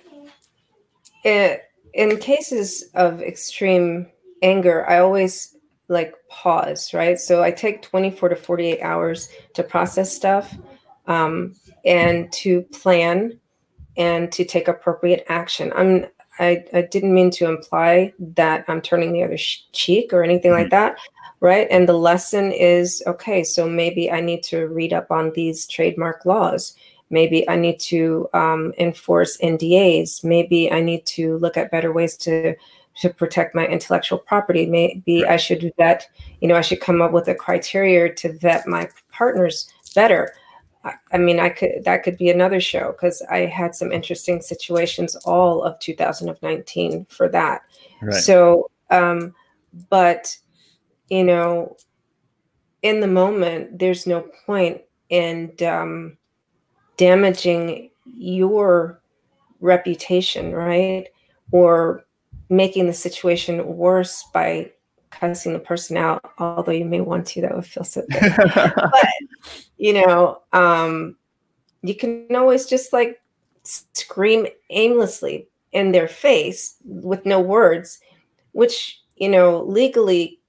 [1.23, 4.07] it, in cases of extreme
[4.41, 5.55] anger, I always
[5.87, 7.17] like pause, right?
[7.17, 10.53] So I take 24 to 48 hours to process stuff
[11.05, 11.53] um,
[11.85, 13.39] and to plan
[13.97, 15.71] and to take appropriate action.
[15.75, 16.05] I'm
[16.39, 20.51] I, I didn't mean to imply that I'm turning the other sh- cheek or anything
[20.51, 20.61] mm-hmm.
[20.61, 20.97] like that,
[21.39, 21.67] right?
[21.71, 26.25] And the lesson is okay, so maybe I need to read up on these trademark
[26.25, 26.75] laws.
[27.09, 30.23] Maybe I need to um, enforce NDAs.
[30.23, 32.55] Maybe I need to look at better ways to
[33.01, 34.65] to protect my intellectual property.
[34.65, 35.23] Maybe.
[35.25, 36.09] I should vet,
[36.41, 40.33] you know, I should come up with a criteria to vet my partners better.
[40.87, 44.41] I, I mean, I could that could be another show because I had some interesting
[44.41, 47.61] situations all of 2019 for that.
[48.01, 48.15] Right.
[48.15, 49.35] So, um,
[49.89, 50.37] but
[51.09, 51.75] you know,
[52.81, 56.17] in the moment, there's no point in um,
[56.97, 59.01] damaging your
[59.59, 61.07] reputation, right?
[61.51, 62.05] Or
[62.49, 64.71] making the situation worse by
[65.19, 68.33] cussing the person out, although you may want to, that would feel so good.
[68.55, 69.07] but
[69.77, 71.15] you know, um,
[71.81, 73.21] you can always just like
[73.63, 77.99] scream aimlessly in their face with no words,
[78.51, 80.39] which you know legally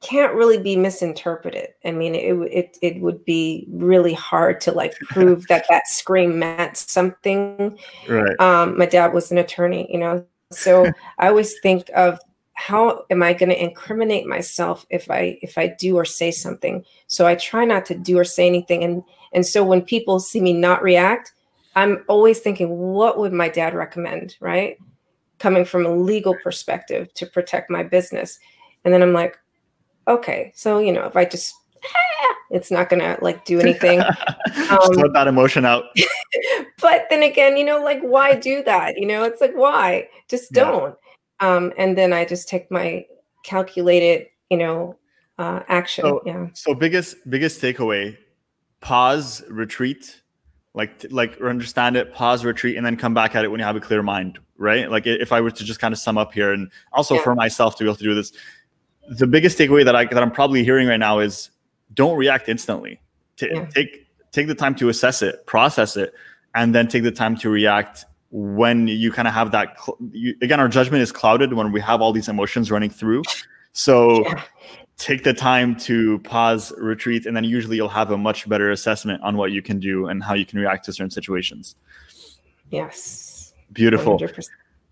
[0.00, 1.68] can't really be misinterpreted.
[1.84, 6.38] I mean, it it it would be really hard to like prove that that scream
[6.38, 7.78] meant something.
[8.08, 8.40] Right.
[8.40, 10.86] Um, my dad was an attorney, you know, so
[11.18, 12.20] I always think of
[12.56, 16.84] how am I going to incriminate myself if I if I do or say something.
[17.06, 18.82] So I try not to do or say anything.
[18.82, 19.02] And
[19.32, 21.32] and so when people see me not react,
[21.76, 24.78] I'm always thinking, what would my dad recommend, right?
[25.38, 28.38] Coming from a legal perspective to protect my business.
[28.84, 29.38] And then I'm like,
[30.08, 31.54] okay, so you know, if I just
[32.50, 34.02] it's not gonna like do anything.
[34.70, 35.84] Um, let that emotion out.
[36.80, 38.96] but then again, you know, like why do that?
[38.96, 40.08] You know, it's like why?
[40.28, 40.96] Just don't.
[41.40, 43.06] Um, and then I just take my
[43.44, 44.96] calculated, you know,
[45.38, 46.02] uh, action.
[46.02, 46.48] So, yeah.
[46.54, 48.16] So biggest biggest takeaway:
[48.80, 50.22] pause, retreat,
[50.74, 53.76] like like understand it, pause, retreat, and then come back at it when you have
[53.76, 54.38] a clear mind.
[54.58, 54.90] Right?
[54.90, 57.22] Like if I were to just kind of sum up here, and also yeah.
[57.22, 58.32] for myself to be able to do this,
[59.08, 61.50] the biggest takeaway that I that I'm probably hearing right now is
[61.94, 63.00] don't react instantly.
[63.36, 63.66] T- yeah.
[63.66, 66.14] Take take the time to assess it, process it,
[66.54, 69.80] and then take the time to react when you kind of have that.
[69.80, 73.22] Cl- you, again, our judgment is clouded when we have all these emotions running through.
[73.72, 74.24] So.
[74.24, 74.42] Yeah.
[74.98, 79.22] Take the time to pause, retreat, and then usually you'll have a much better assessment
[79.22, 81.76] on what you can do and how you can react to certain situations.
[82.70, 83.52] Yes.
[83.72, 84.18] Beautiful.
[84.18, 84.48] 100%.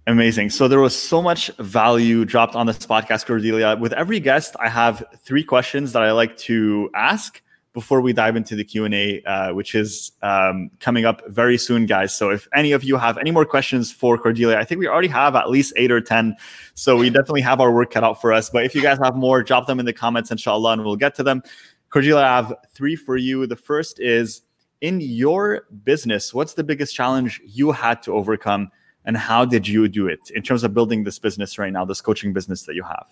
[0.07, 0.51] Amazing.
[0.51, 3.77] So there was so much value dropped on this podcast, Cordelia.
[3.77, 7.41] With every guest, I have three questions that I like to ask
[7.75, 12.15] before we dive into the Q&A, uh, which is um, coming up very soon, guys.
[12.15, 15.09] So if any of you have any more questions for Cordelia, I think we already
[15.09, 16.37] have at least eight or 10.
[16.75, 18.49] So we definitely have our work cut out for us.
[18.49, 21.15] But if you guys have more, drop them in the comments, inshallah, and we'll get
[21.17, 21.43] to them.
[21.91, 23.47] Cordelia, I have three for you.
[23.47, 24.43] The first is,
[24.81, 28.71] in your business, what's the biggest challenge you had to overcome–
[29.05, 32.01] and how did you do it in terms of building this business right now this
[32.01, 33.07] coaching business that you have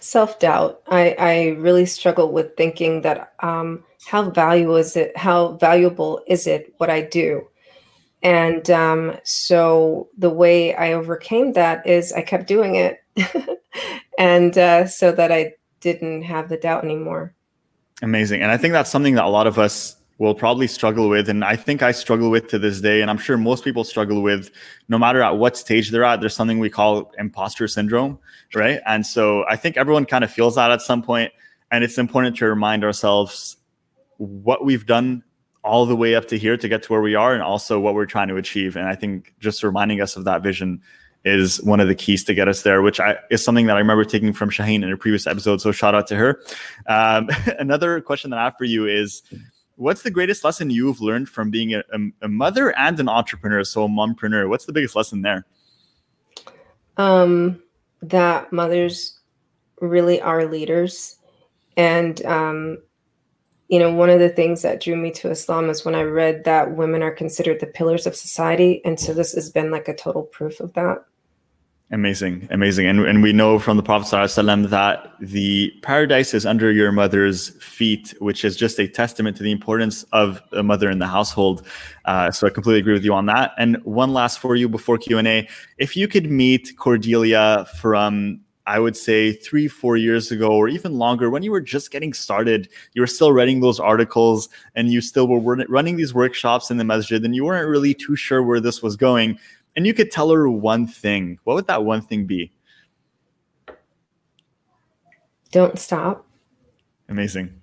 [0.00, 6.22] self-doubt i i really struggle with thinking that um how valuable is it how valuable
[6.26, 7.46] is it what i do?
[8.22, 13.02] And um so the way i overcame that is i kept doing it.
[14.18, 17.34] And uh so that i didn't have the doubt anymore.
[18.00, 18.42] Amazing.
[18.42, 21.44] And i think that's something that a lot of us will probably struggle with and
[21.44, 24.50] i think i struggle with to this day and i'm sure most people struggle with
[24.88, 28.18] no matter at what stage they're at there's something we call imposter syndrome
[28.54, 31.32] right and so i think everyone kind of feels that at some point
[31.70, 33.56] and it's important to remind ourselves
[34.18, 35.22] what we've done
[35.62, 37.94] all the way up to here to get to where we are and also what
[37.94, 40.80] we're trying to achieve and i think just reminding us of that vision
[41.24, 43.80] is one of the keys to get us there, which I, is something that I
[43.80, 45.60] remember taking from Shaheen in a previous episode.
[45.60, 46.40] So shout out to her.
[46.86, 49.22] Um, another question that I have for you is,
[49.76, 51.82] what's the greatest lesson you've learned from being a,
[52.22, 53.62] a, mother and an entrepreneur?
[53.64, 54.48] So a mompreneur.
[54.48, 55.46] What's the biggest lesson there?
[56.96, 57.62] Um,
[58.02, 59.18] that mothers
[59.80, 61.16] really are leaders,
[61.76, 62.78] and um,
[63.68, 66.44] you know, one of the things that drew me to Islam is when I read
[66.44, 68.80] that women are considered the pillars of society.
[68.84, 71.04] And so this has been like a total proof of that.
[71.92, 72.86] Amazing, amazing.
[72.86, 77.50] And, and we know from the Prophet ﷺ that the paradise is under your mother's
[77.62, 81.64] feet, which is just a testament to the importance of a mother in the household.
[82.04, 83.52] Uh, so I completely agree with you on that.
[83.56, 85.48] And one last for you before Q&A.
[85.78, 90.98] If you could meet Cordelia from I would say three, four years ago, or even
[90.98, 95.00] longer, when you were just getting started, you were still writing those articles and you
[95.00, 98.58] still were running these workshops in the masjid and you weren't really too sure where
[98.58, 99.38] this was going.
[99.76, 101.38] And you could tell her one thing.
[101.44, 102.52] What would that one thing be?
[105.52, 106.26] Don't stop.
[107.08, 107.60] Amazing.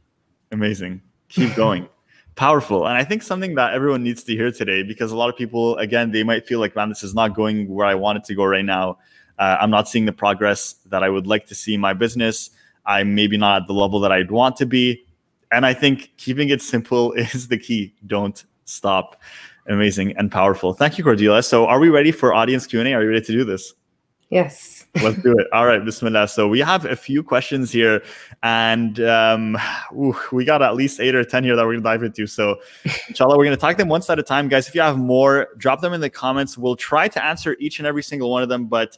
[0.51, 1.01] Amazing.
[1.29, 1.89] Keep going.
[2.35, 2.87] Powerful.
[2.87, 5.77] And I think something that everyone needs to hear today because a lot of people,
[5.77, 8.35] again, they might feel like, man, this is not going where I want it to
[8.35, 8.97] go right now
[9.37, 12.49] uh, I'm not seeing the progress that I would like to see in my business.
[12.85, 15.05] I'm maybe not at the level that I'd want to be.
[15.51, 17.95] And I think keeping it simple is the key.
[18.05, 19.21] Don't stop.
[19.67, 20.73] Amazing and powerful.
[20.73, 21.41] Thank you, Cordelia.
[21.41, 22.93] So, are we ready for audience Q and A?
[22.93, 23.73] Are you ready to do this?
[24.29, 24.85] Yes.
[25.03, 25.47] Let's do it.
[25.53, 26.27] All right, Bismillah.
[26.27, 28.03] So we have a few questions here,
[28.41, 29.57] and um,
[29.95, 32.27] ooh, we got at least eight or ten here that we're gonna dive into.
[32.27, 32.57] So,
[33.07, 34.67] inshallah, we're gonna talk them one at a time, guys.
[34.67, 36.57] If you have more, drop them in the comments.
[36.57, 38.97] We'll try to answer each and every single one of them, but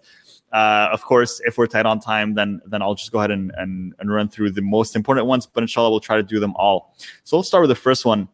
[0.51, 3.51] uh, of course, if we're tight on time, then then I'll just go ahead and,
[3.57, 5.45] and, and run through the most important ones.
[5.45, 6.95] But inshallah, we'll try to do them all.
[7.25, 8.29] So let's start with the first one,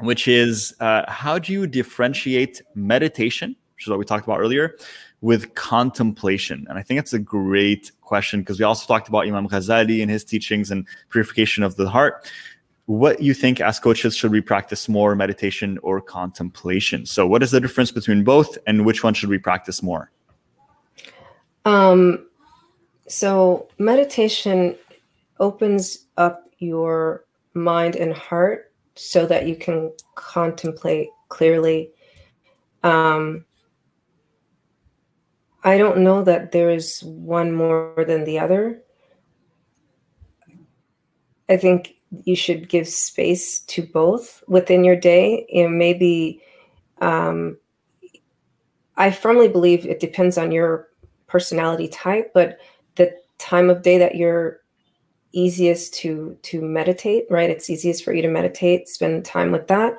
[0.00, 4.76] which is uh, how do you differentiate meditation, which is what we talked about earlier,
[5.20, 6.66] with contemplation?
[6.68, 10.10] And I think it's a great question because we also talked about Imam Ghazali and
[10.10, 12.30] his teachings and purification of the heart.
[12.86, 17.04] What you think as coaches should we practice more, meditation or contemplation?
[17.04, 20.10] So, what is the difference between both, and which one should we practice more?
[21.64, 22.28] Um,
[23.08, 24.76] so meditation
[25.40, 27.24] opens up your
[27.54, 28.67] mind and heart
[28.98, 31.92] so that you can contemplate clearly.
[32.82, 33.44] Um,
[35.62, 38.82] I don't know that there is one more than the other.
[41.48, 41.94] I think
[42.24, 45.46] you should give space to both within your day.
[45.54, 46.40] And maybe
[47.00, 47.58] um,
[48.96, 50.88] I firmly believe it depends on your
[51.26, 52.58] personality type, but
[52.96, 54.60] the time of day that you're
[55.38, 57.50] easiest to to meditate, right?
[57.50, 59.94] It's easiest for you to meditate, spend time with that.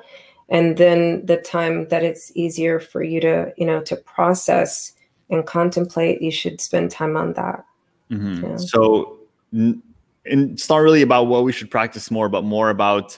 [0.48, 4.92] And then the time that it's easier for you to, you know, to process
[5.30, 7.64] and contemplate, you should spend time on that.
[8.10, 8.44] Mm-hmm.
[8.44, 8.56] Yeah.
[8.56, 9.18] So
[10.24, 13.16] it's not really about what we should practice more, but more about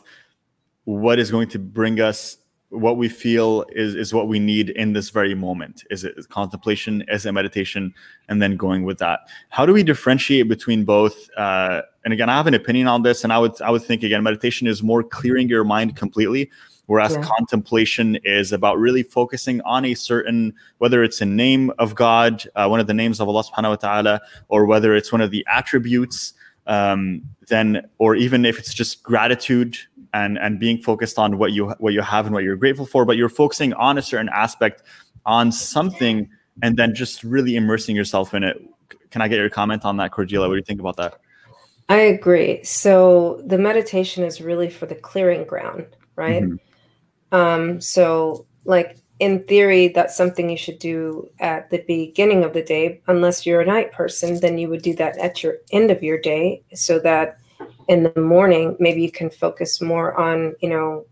[0.85, 2.37] what is going to bring us
[2.73, 7.05] what we feel is is what we need in this very moment is it contemplation
[7.09, 7.93] is it meditation
[8.29, 9.21] and then going with that
[9.51, 13.25] how do we differentiate between both uh, and again i have an opinion on this
[13.25, 16.51] and i would i would think again meditation is more clearing your mind completely
[16.87, 17.23] whereas yeah.
[17.23, 22.67] contemplation is about really focusing on a certain whether it's a name of god uh,
[22.67, 25.47] one of the names of allah subhanahu wa ta'ala or whether it's one of the
[25.47, 26.33] attributes
[26.67, 29.77] um, then or even if it's just gratitude
[30.15, 33.05] and and being focused on what you what you have and what you're grateful for
[33.05, 34.83] but you're focusing on a certain aspect
[35.25, 36.29] on something
[36.63, 38.61] and then just really immersing yourself in it.
[39.11, 40.49] Can i get your comment on that cordelia?
[40.49, 41.19] What do you think about that?
[41.89, 42.63] I agree.
[42.65, 45.87] So the meditation is really for the clearing ground
[46.17, 46.43] right?
[46.43, 47.37] Mm-hmm.
[47.37, 52.63] um so like in theory that's something you should do at the beginning of the
[52.63, 53.01] day.
[53.07, 56.19] Unless you're a night person then you would do that at your end of your
[56.19, 57.39] day so that
[57.89, 61.05] in the morning maybe you can focus more on you know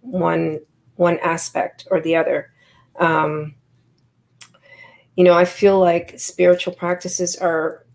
[0.00, 0.60] one
[0.96, 2.50] one aspect or the other.
[2.98, 3.54] Um,
[5.16, 7.86] you know i feel like spiritual practices are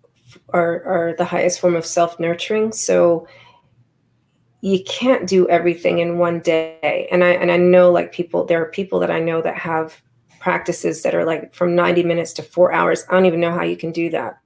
[0.49, 2.71] are are the highest form of self-nurturing.
[2.71, 3.27] So
[4.61, 7.07] you can't do everything in one day.
[7.11, 10.01] And i and i know like people there are people that i know that have
[10.39, 13.05] practices that are like from 90 minutes to 4 hours.
[13.09, 14.39] I don't even know how you can do that.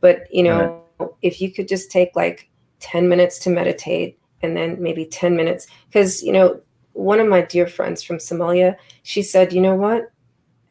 [0.00, 1.10] But you know right.
[1.22, 2.49] if you could just take like
[2.80, 5.66] 10 minutes to meditate and then maybe 10 minutes.
[5.86, 6.60] Because you know
[6.92, 8.74] one of my dear friends from somalia
[9.04, 10.10] she said you know what?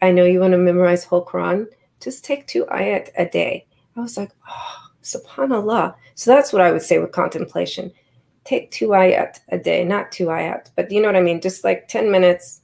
[0.01, 1.68] I know you want to memorize whole quran.
[2.01, 3.68] Just take two ayat a day.
[3.95, 5.95] I was like oh subhanallah.
[6.16, 7.91] So that's what i would say with contemplation.
[8.43, 11.41] Take two ayat a day not two ayat but you know what i mean?
[11.41, 12.62] Just like 10 minutes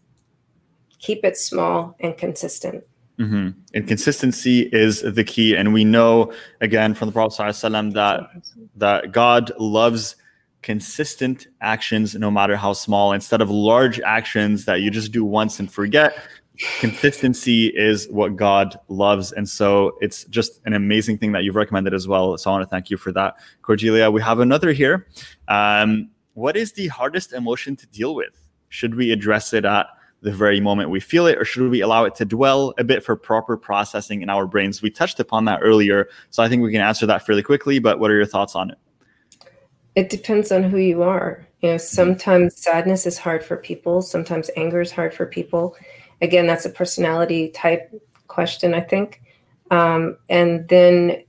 [0.99, 2.83] keep it small and consistent
[3.19, 3.59] Mm-hmm.
[3.73, 5.55] And consistency is the key.
[5.55, 8.29] And we know again from the Prophet ﷺ that
[8.75, 10.15] that God loves
[10.61, 13.13] consistent actions no matter how small.
[13.13, 16.17] Instead of large actions that you just do once and forget
[16.79, 19.31] consistency is what god loves.
[19.31, 22.37] And so it's just an amazing thing that you've recommended as well.
[22.37, 23.35] So i want to thank you for that.
[23.61, 25.07] Cordelia we have another here.
[25.47, 28.33] Um, what is the hardest emotion to deal with?
[28.69, 29.87] Should we address it at
[30.21, 33.03] the very moment we feel it, or should we allow it to dwell a bit
[33.03, 34.81] for proper processing in our brains?
[34.81, 37.79] We touched upon that earlier, so I think we can answer that fairly quickly.
[37.79, 38.77] But what are your thoughts on it?
[39.95, 41.45] It depends on who you are.
[41.61, 45.75] You know, sometimes sadness is hard for people, sometimes anger is hard for people.
[46.21, 47.91] Again, that's a personality type
[48.27, 49.21] question, I think.
[49.71, 51.23] Um, and then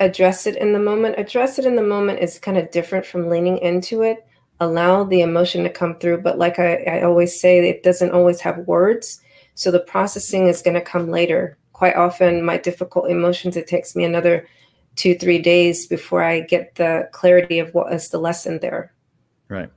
[0.00, 1.16] address it in the moment.
[1.18, 4.26] Address it in the moment is kind of different from leaning into it
[4.60, 6.18] allow the emotion to come through.
[6.18, 9.20] But like I, I always say, it doesn't always have words.
[9.54, 11.56] So the processing is going to come later.
[11.72, 14.46] Quite often, my difficult emotions, it takes me another
[14.96, 18.92] two, three days before I get the clarity of what is the lesson there.
[19.48, 19.70] Right.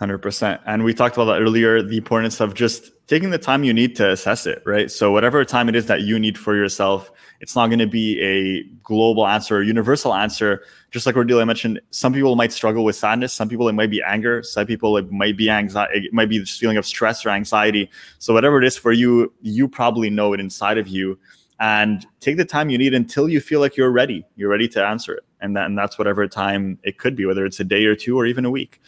[0.00, 0.60] 100%.
[0.66, 3.96] And we talked about that earlier the importance of just taking the time you need
[3.96, 4.90] to assess it, right?
[4.90, 8.20] So, whatever time it is that you need for yourself, it's not going to be
[8.20, 10.62] a global answer or universal answer.
[10.90, 13.32] Just like Cordelia mentioned, some people might struggle with sadness.
[13.32, 14.42] Some people, it might be anger.
[14.42, 16.06] Some people, it might be anxiety.
[16.06, 17.90] It might be this feeling of stress or anxiety.
[18.18, 21.18] So, whatever it is for you, you probably know it inside of you.
[21.60, 24.24] And take the time you need until you feel like you're ready.
[24.36, 25.24] You're ready to answer it.
[25.40, 28.16] And, that, and that's whatever time it could be, whether it's a day or two
[28.16, 28.80] or even a week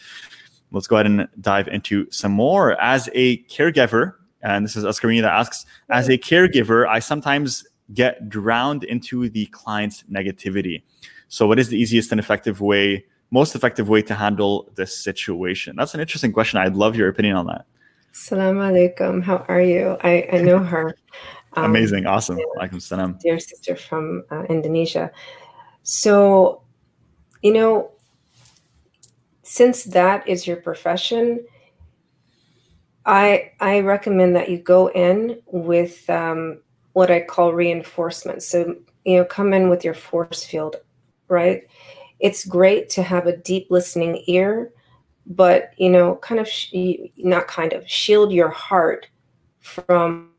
[0.71, 2.79] let's go ahead and dive into some more.
[2.81, 8.29] As a caregiver, and this is Askarina that asks, as a caregiver, I sometimes get
[8.29, 10.81] drowned into the client's negativity.
[11.27, 15.75] So, what is the easiest and effective way, most effective way to handle this situation?
[15.75, 16.59] That's an interesting question.
[16.59, 17.65] I'd love your opinion on that.
[18.11, 19.23] Salam alaikum.
[19.23, 19.97] How are you?
[20.03, 20.95] I, I know her.
[21.53, 22.05] Um, Amazing.
[22.05, 22.37] Awesome.
[22.57, 23.17] Alaikum salam.
[23.21, 25.11] Dear sister from uh, Indonesia.
[25.83, 26.61] So,
[27.41, 27.91] you know,
[29.51, 31.45] since that is your profession,
[33.05, 36.61] I I recommend that you go in with um,
[36.93, 38.43] what I call reinforcement.
[38.43, 40.77] So you know, come in with your force field,
[41.27, 41.63] right?
[42.19, 44.71] It's great to have a deep listening ear,
[45.25, 46.73] but you know, kind of sh-
[47.17, 49.09] not kind of shield your heart
[49.59, 50.29] from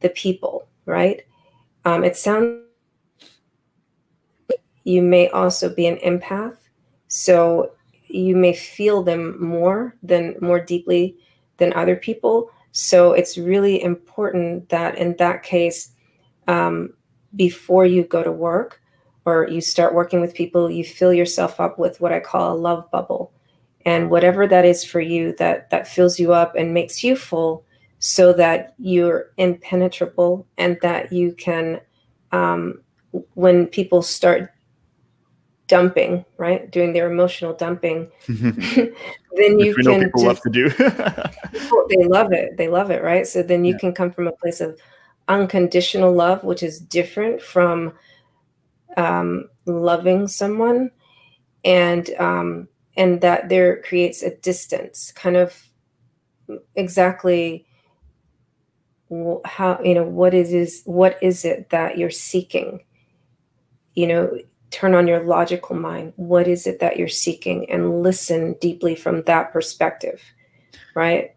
[0.00, 1.22] the people, right?
[1.84, 2.64] Um, it sounds
[4.82, 6.56] you may also be an empath,
[7.06, 7.72] so
[8.08, 11.16] you may feel them more than more deeply
[11.58, 12.50] than other people.
[12.72, 15.90] So it's really important that in that case,
[16.46, 16.94] um,
[17.36, 18.80] before you go to work
[19.24, 22.56] or you start working with people, you fill yourself up with what I call a
[22.56, 23.32] love bubble.
[23.84, 27.64] And whatever that is for you, that that fills you up and makes you full,
[28.00, 31.80] so that you're impenetrable and that you can,
[32.32, 32.80] um,
[33.34, 34.52] when people start
[35.68, 36.70] dumping, right?
[36.70, 40.68] Doing their emotional dumping, then you can people love to do.
[41.88, 42.56] they love it.
[42.56, 43.26] They love it, right?
[43.26, 43.78] So then you yeah.
[43.78, 44.78] can come from a place of
[45.28, 47.92] unconditional love, which is different from
[48.96, 50.90] um, loving someone,
[51.64, 55.68] and um, and that there creates a distance, kind of
[56.74, 57.66] exactly
[59.44, 62.84] how you know what is is what is it that you're seeking
[63.94, 64.38] you know
[64.70, 66.12] turn on your logical mind.
[66.16, 67.70] What is it that you're seeking?
[67.70, 70.22] And listen deeply from that perspective,
[70.94, 71.34] right?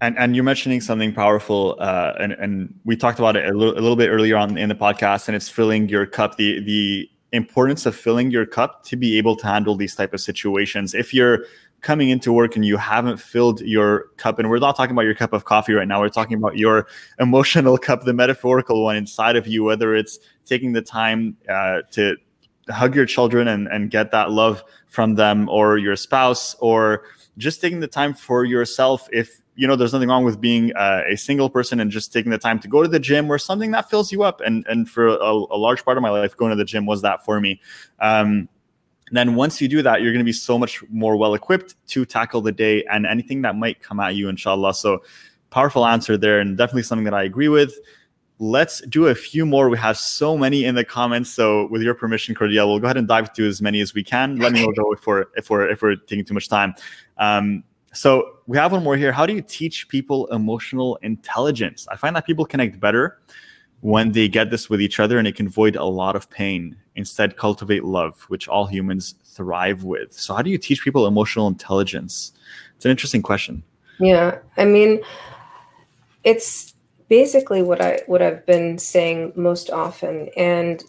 [0.00, 3.74] And, and you're mentioning something powerful, uh, and, and we talked about it a little,
[3.74, 6.36] a little bit earlier on in the podcast, and it's filling your cup.
[6.36, 10.20] The the importance of filling your cup to be able to handle these type of
[10.20, 10.94] situations.
[10.94, 11.44] If you're
[11.80, 15.14] coming into work and you haven't filled your cup and we're not talking about your
[15.14, 16.86] cup of coffee right now we're talking about your
[17.20, 22.16] emotional cup the metaphorical one inside of you whether it's taking the time uh, to
[22.70, 27.04] hug your children and, and get that love from them or your spouse or
[27.36, 29.08] just taking the time for yourself.
[29.12, 32.30] If you know there's nothing wrong with being uh, a single person and just taking
[32.30, 34.88] the time to go to the gym or something that fills you up and and
[34.88, 37.40] for a, a large part of my life going to the gym was that for
[37.40, 37.60] me.
[38.00, 38.48] Um,
[39.12, 42.04] then once you do that you're going to be so much more well equipped to
[42.04, 45.02] tackle the day and anything that might come at you inshallah so
[45.50, 47.78] powerful answer there and definitely something that i agree with
[48.38, 49.68] let's do a few more.
[49.68, 51.30] We have so many in the comments.
[51.30, 54.04] So with your permission, Cordelia, we'll go ahead and dive into as many as we
[54.04, 54.36] can.
[54.36, 56.74] Let me know if we're if we're if we're taking too much time.
[57.18, 59.12] Um, so we have one more here.
[59.12, 61.86] How do you teach people emotional intelligence?
[61.90, 63.20] I find that people connect better
[63.80, 66.76] when they get this with each other and it can avoid a lot of pain.
[66.96, 70.12] Instead, cultivate love, which all humans thrive with.
[70.12, 72.32] So how do you teach people emotional intelligence?
[72.76, 73.62] It's an interesting question.
[74.00, 74.38] Yeah.
[74.56, 75.00] I mean,
[76.24, 76.74] it's
[77.08, 80.82] basically what I what I've been saying most often and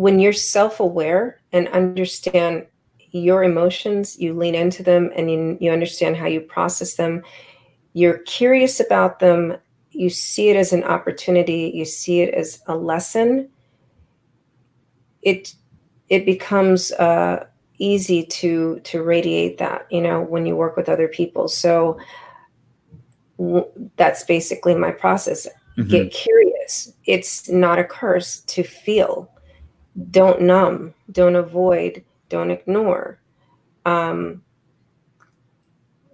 [0.00, 2.66] when you're self-aware and understand
[3.12, 7.22] your emotions, you lean into them and you, you understand how you process them.
[7.92, 9.56] You're curious about them.
[10.00, 11.70] You see it as an opportunity.
[11.74, 13.50] You see it as a lesson.
[15.22, 15.54] It
[16.08, 17.46] it becomes uh,
[17.78, 19.86] easy to to radiate that.
[19.90, 21.48] You know, when you work with other people.
[21.48, 21.98] So
[23.38, 23.66] w-
[23.96, 25.46] that's basically my process.
[25.76, 25.88] Mm-hmm.
[25.90, 26.94] Get curious.
[27.04, 29.30] It's not a curse to feel.
[30.10, 30.94] Don't numb.
[31.10, 33.20] Don't avoid don't ignore.
[33.84, 34.42] Um,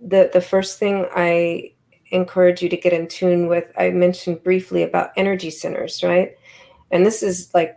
[0.01, 1.73] the the first thing I
[2.11, 6.37] encourage you to get in tune with, I mentioned briefly about energy centers, right?
[6.91, 7.77] And this is like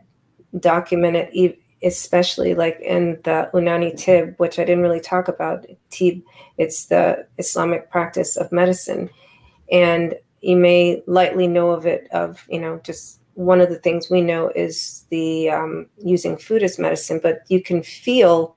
[0.59, 5.65] documented, especially like in the Unani Tib, which I didn't really talk about.
[5.89, 6.21] Tib,
[6.57, 9.09] it's the Islamic practice of medicine,
[9.71, 12.07] and you may lightly know of it.
[12.11, 16.61] Of you know, just one of the things we know is the um, using food
[16.61, 18.55] as medicine, but you can feel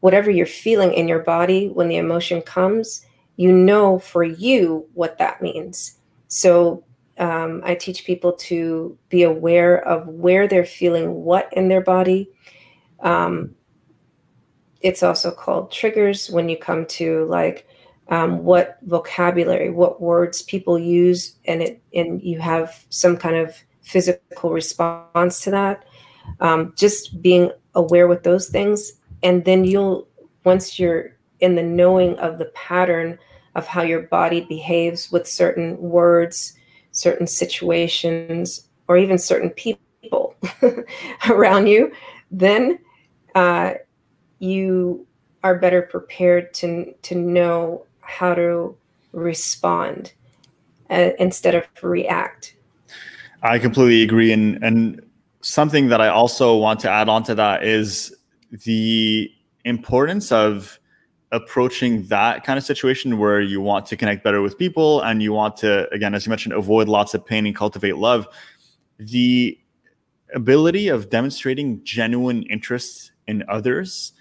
[0.00, 3.05] whatever you're feeling in your body when the emotion comes.
[3.36, 5.98] You know for you what that means.
[6.28, 6.84] So
[7.18, 12.30] um, I teach people to be aware of where they're feeling what in their body.
[13.00, 13.54] Um,
[14.80, 17.66] it's also called triggers when you come to like
[18.08, 23.56] um, what vocabulary, what words people use, and it and you have some kind of
[23.82, 25.84] physical response to that.
[26.40, 28.92] Um, just being aware with those things.
[29.22, 30.08] And then you'll,
[30.44, 33.18] once you're in the knowing of the pattern
[33.54, 36.54] of how your body behaves with certain words,
[36.92, 40.34] certain situations, or even certain people
[41.28, 41.90] around you,
[42.30, 42.78] then
[43.34, 43.74] uh,
[44.38, 45.06] you
[45.42, 48.76] are better prepared to, to know how to
[49.12, 50.12] respond
[50.90, 52.54] uh, instead of react.
[53.42, 55.02] I completely agree, and and
[55.40, 58.14] something that I also want to add on to that is
[58.64, 59.30] the
[59.64, 60.80] importance of
[61.36, 65.32] approaching that kind of situation where you want to connect better with people and you
[65.32, 68.26] want to again as you mentioned avoid lots of pain and cultivate love
[68.98, 69.58] the
[70.34, 74.12] ability of demonstrating genuine interest in others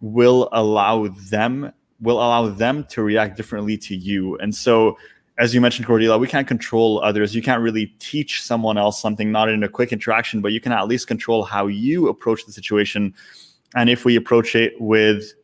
[0.00, 1.70] will allow them
[2.00, 4.96] will allow them to react differently to you and so
[5.36, 7.34] as you mentioned, Cordelia, we can't control others.
[7.34, 10.70] You can't really teach someone else something, not in a quick interaction, but you can
[10.70, 13.12] at least control how you approach the situation.
[13.74, 15.34] And if we approach it with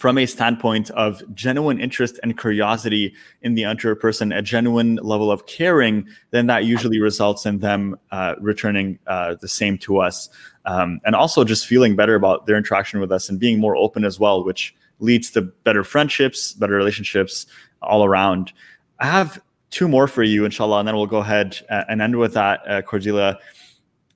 [0.00, 5.30] from a standpoint of genuine interest and curiosity in the other person, a genuine level
[5.30, 10.30] of caring, then that usually results in them uh, returning uh, the same to us.
[10.64, 14.06] Um, and also just feeling better about their interaction with us and being more open
[14.06, 17.44] as well, which leads to better friendships, better relationships
[17.82, 18.54] all around.
[19.00, 22.16] I have two more for you, inshallah, and then we'll go ahead uh, and end
[22.16, 23.38] with that, uh, Cordelia.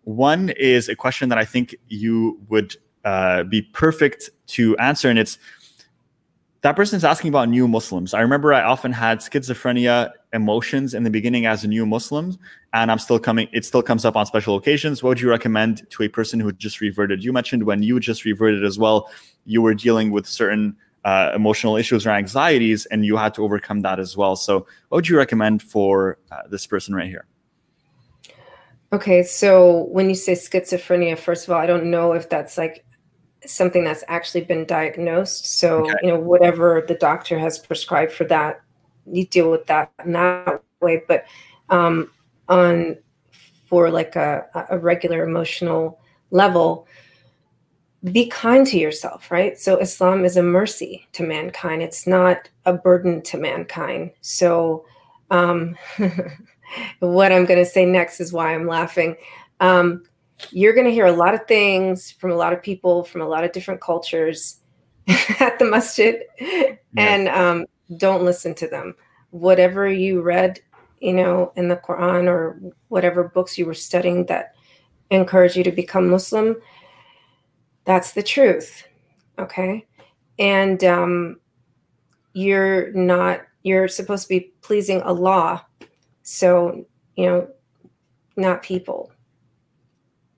[0.04, 2.74] One is a question that I think you would
[3.04, 5.38] uh, be perfect to answer, and it's
[6.64, 8.14] that person is asking about new Muslims.
[8.14, 12.38] I remember I often had schizophrenia emotions in the beginning as a new Muslim,
[12.72, 13.48] and I'm still coming.
[13.52, 15.02] It still comes up on special occasions.
[15.02, 17.22] What would you recommend to a person who just reverted?
[17.22, 19.10] You mentioned when you just reverted as well,
[19.44, 20.74] you were dealing with certain
[21.04, 24.34] uh, emotional issues or anxieties, and you had to overcome that as well.
[24.34, 27.26] So, what would you recommend for uh, this person right here?
[28.90, 32.86] Okay, so when you say schizophrenia, first of all, I don't know if that's like
[33.46, 35.58] something that's actually been diagnosed.
[35.58, 35.94] So, okay.
[36.02, 38.60] you know, whatever the doctor has prescribed for that,
[39.06, 41.02] you deal with that in that way.
[41.06, 41.24] But
[41.68, 42.10] um,
[42.48, 42.96] on
[43.66, 46.00] for like a, a regular emotional
[46.30, 46.86] level,
[48.12, 49.58] be kind to yourself, right?
[49.58, 51.82] So Islam is a mercy to mankind.
[51.82, 54.10] It's not a burden to mankind.
[54.20, 54.84] So
[55.30, 55.76] um,
[56.98, 59.16] what I'm going to say next is why I'm laughing.
[59.60, 60.04] Um,
[60.50, 63.28] you're going to hear a lot of things from a lot of people from a
[63.28, 64.60] lot of different cultures
[65.40, 66.74] at the masjid, yeah.
[66.96, 67.66] and um,
[67.96, 68.94] don't listen to them.
[69.30, 70.60] Whatever you read,
[71.00, 72.58] you know, in the Quran or
[72.88, 74.54] whatever books you were studying that
[75.10, 76.56] encourage you to become Muslim,
[77.84, 78.86] that's the truth.
[79.38, 79.86] Okay.
[80.38, 81.36] And um,
[82.32, 85.66] you're not, you're supposed to be pleasing Allah.
[86.22, 86.86] So,
[87.16, 87.48] you know,
[88.36, 89.12] not people.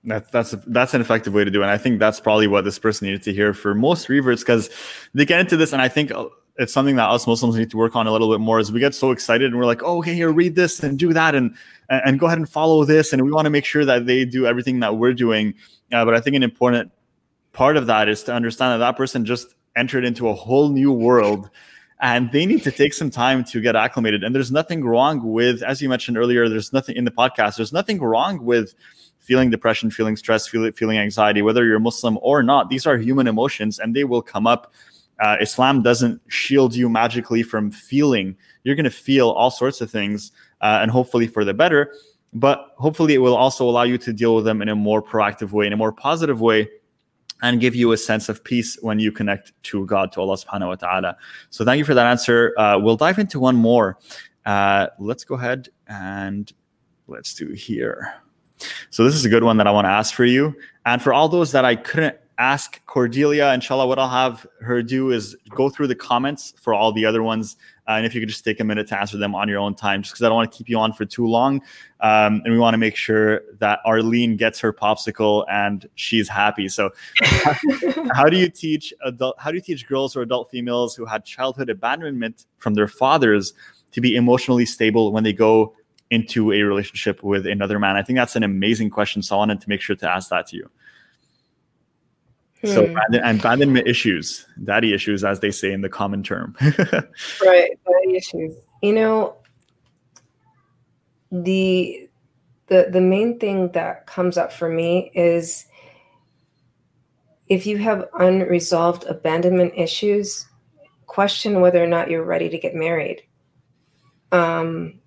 [0.07, 1.63] That's that's that's an effective way to do it.
[1.63, 4.69] And I think that's probably what this person needed to hear for most reverts because
[5.13, 7.77] they get into this, and I think uh, it's something that us Muslims need to
[7.77, 8.57] work on a little bit more.
[8.57, 11.11] As we get so excited and we're like, oh, okay, here, read this and do
[11.11, 11.55] that, and
[11.89, 14.47] and go ahead and follow this, and we want to make sure that they do
[14.47, 15.53] everything that we're doing.
[15.91, 16.91] Uh, but I think an important
[17.51, 20.91] part of that is to understand that that person just entered into a whole new
[20.91, 21.49] world
[21.99, 24.23] and they need to take some time to get acclimated.
[24.23, 27.73] And there's nothing wrong with, as you mentioned earlier, there's nothing in the podcast, there's
[27.73, 28.75] nothing wrong with
[29.27, 32.69] feeling depression, feeling stress, feel, feeling anxiety, whether you're Muslim or not.
[32.69, 34.73] These are human emotions and they will come up.
[35.19, 38.37] Uh, Islam doesn't shield you magically from feeling.
[38.63, 40.31] You're going to feel all sorts of things,
[40.61, 41.91] uh, and hopefully for the better.
[42.33, 45.51] But hopefully, it will also allow you to deal with them in a more proactive
[45.51, 46.69] way, in a more positive way,
[47.41, 50.67] and give you a sense of peace when you connect to God, to Allah subhanahu
[50.67, 51.17] wa ta'ala.
[51.49, 52.53] So thank you for that answer.
[52.57, 53.97] Uh, we'll dive into one more.
[54.45, 56.51] Uh, let's go ahead and
[57.07, 58.13] let's do here.
[58.89, 60.55] So this is a good one that I want to ask for you.
[60.85, 65.11] And for all those that I couldn't ask Cordelia, inshallah, what I'll have her do
[65.11, 67.57] is go through the comments for all the other ones.
[67.87, 69.73] Uh, and if you could just take a minute to answer them on your own
[69.73, 71.61] time, just because I don't want to keep you on for too long.
[72.01, 76.67] Um, and we want to make sure that Arlene gets her popsicle and she's happy.
[76.67, 76.91] So,
[78.13, 79.35] how do you teach adult?
[79.39, 83.53] How do you teach girls or adult females who had childhood abandonment from their fathers
[83.93, 85.73] to be emotionally stable when they go
[86.09, 87.95] into a relationship with another man?
[87.95, 89.21] I think that's an amazing question.
[89.21, 90.69] So I wanted to make sure to ask that to you.
[92.61, 92.67] Hmm.
[92.67, 96.55] So abandonment issues, daddy issues, as they say in the common term.
[96.61, 98.55] right, daddy issues.
[98.81, 99.35] You know,
[101.31, 102.09] the
[102.67, 105.67] the the main thing that comes up for me is
[107.47, 110.47] if you have unresolved abandonment issues,
[111.05, 113.23] question whether or not you're ready to get married.
[114.31, 114.99] Um,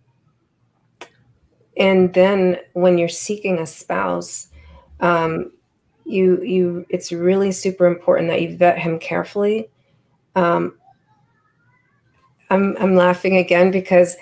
[1.77, 4.49] and then when you're seeking a spouse,
[5.01, 5.53] um,
[6.05, 9.71] you you it's really super important that you vet him carefully.
[10.35, 10.75] Um,
[12.51, 14.17] I'm I'm laughing again because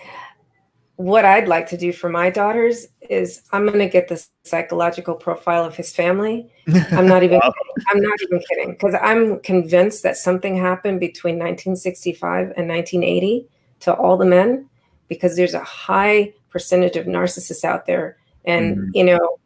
[0.96, 5.14] what I'd like to do for my daughters is I'm going to get the psychological
[5.14, 6.50] profile of his family.
[6.90, 7.52] I'm not even wow.
[7.88, 13.46] I'm not even kidding because I'm convinced that something happened between 1965 and 1980
[13.80, 14.68] to all the men
[15.06, 18.16] because there's a high percentage of narcissists out there.
[18.44, 18.90] And mm-hmm.
[18.94, 19.38] you know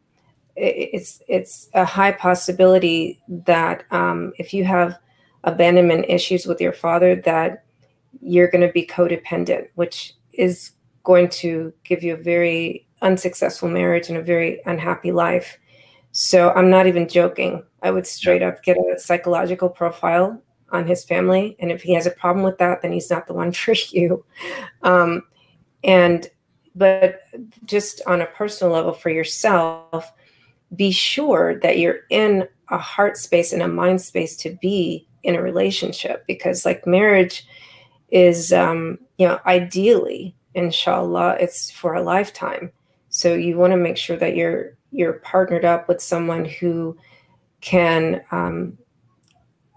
[0.57, 4.99] it's it's a high possibility that um, if you have
[5.45, 7.65] abandonment issues with your father that
[8.20, 10.73] you're going to be codependent which is
[11.03, 15.59] going to give you a very unsuccessful marriage and a very unhappy life.
[16.12, 17.65] So i'm not even joking.
[17.83, 21.57] I would straight up get a psychological profile on his family.
[21.59, 24.24] And if he has a problem with that then he's not the one for you.
[24.83, 25.23] Um,
[25.83, 26.29] and
[26.74, 27.20] but
[27.65, 30.12] just on a personal level for yourself
[30.74, 35.35] be sure that you're in a heart space and a mind space to be in
[35.35, 37.47] a relationship because like marriage
[38.11, 42.70] is um you know ideally inshallah it's for a lifetime
[43.09, 46.97] so you want to make sure that you're you're partnered up with someone who
[47.61, 48.77] can um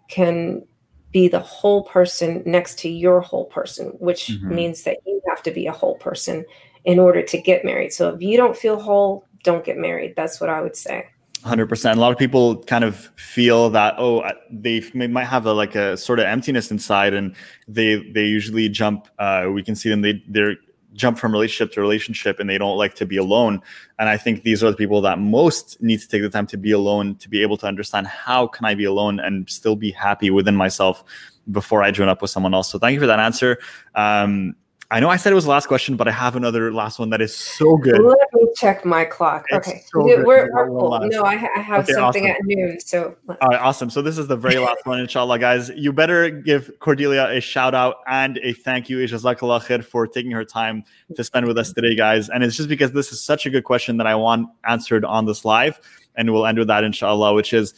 [0.09, 0.65] can
[1.11, 4.55] be the whole person next to your whole person which mm-hmm.
[4.55, 6.43] means that you have to be a whole person
[6.85, 7.91] in order to get married.
[7.91, 10.15] So if you don't feel whole don't get married.
[10.15, 11.07] That's what I would say.
[11.43, 15.75] 100% a lot of people kind of feel that oh they might have a like
[15.75, 17.35] a sort of emptiness inside and
[17.67, 20.55] they they usually jump uh, we can see them they they're
[20.93, 23.61] jump from relationship to relationship and they don't like to be alone.
[23.99, 26.57] And i think these are the people that most need to take the time to
[26.57, 29.91] be alone to be able to understand how can i be alone and still be
[29.91, 31.03] happy within myself
[31.51, 32.71] before i join up with someone else.
[32.71, 33.59] So thank you for that answer.
[33.93, 34.55] Um,
[34.95, 37.09] I know I said it was the last question, but I have another last one
[37.09, 37.99] that is so good.
[37.99, 39.43] Let me check my clock.
[39.49, 39.84] It's okay.
[39.88, 40.97] So we're, we're cool.
[41.11, 42.38] No, I, I have okay, something awesome.
[42.38, 42.80] at noon.
[42.80, 43.89] So all right, awesome.
[43.89, 45.69] So this is the very last one, inshallah, guys.
[45.76, 50.31] You better give Cordelia a shout out and a thank you, Jazakallah khair, for taking
[50.31, 52.30] her time to spend with us today, guys.
[52.30, 55.26] And it's just because this is such a good question that I want answered on
[55.26, 55.77] this live.
[56.15, 57.73] And we'll end with that, inshallah, which is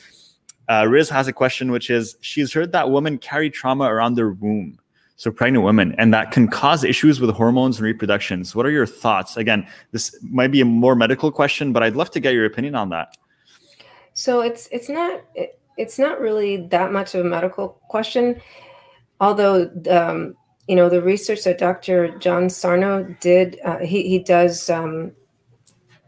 [0.69, 4.29] uh, Riz has a question, which is she's heard that women carry trauma around their
[4.29, 4.77] womb
[5.17, 8.55] so pregnant women and that can cause issues with hormones and reproductions.
[8.55, 9.37] what are your thoughts?
[9.37, 12.75] Again this might be a more medical question but i'd love to get your opinion
[12.75, 13.17] on that.
[14.13, 18.41] So it's it's not it, it's not really that much of a medical question
[19.19, 20.35] although um,
[20.67, 25.11] you know the research that dr john sarno did uh, he, he does um,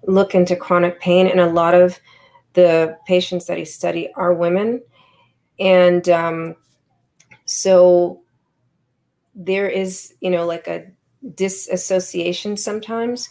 [0.08, 2.00] look into chronic pain and a lot of
[2.54, 4.82] the patients that he study are women.
[5.60, 6.56] And um,
[7.46, 8.22] so
[9.40, 10.86] there is, you know, like a
[11.36, 13.30] disassociation sometimes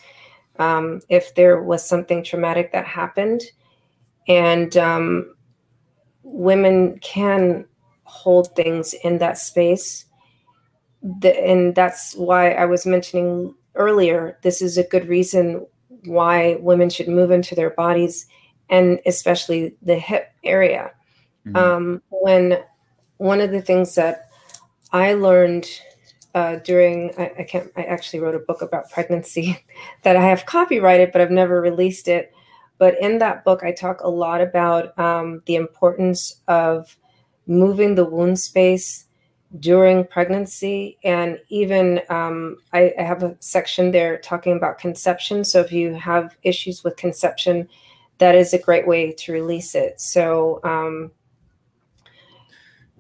[0.59, 3.43] um, if there was something traumatic that happened.
[4.27, 5.35] And um,
[6.23, 7.67] women can
[8.05, 10.07] hold things in that space.
[11.21, 15.65] The, and that's why I was mentioning earlier this is a good reason
[16.05, 18.27] why women should move into their bodies
[18.71, 20.91] and especially the hip area.
[21.47, 21.57] Mm-hmm.
[21.57, 22.59] Um, when
[23.19, 24.29] one of the things that
[24.93, 25.69] I learned
[26.39, 29.65] uh, during I, I, can't I actually wrote a book about pregnancy
[30.03, 32.33] that I have copyrighted, but I've never released it.
[32.79, 36.97] But in that book, I talk a lot about um, the importance of
[37.49, 39.07] moving the wound space
[39.59, 45.43] during pregnancy, and even um, I, I have a section there talking about conception.
[45.43, 47.69] So if you have issues with conception,
[48.19, 50.01] that is a great way to release it.
[50.01, 51.11] So um,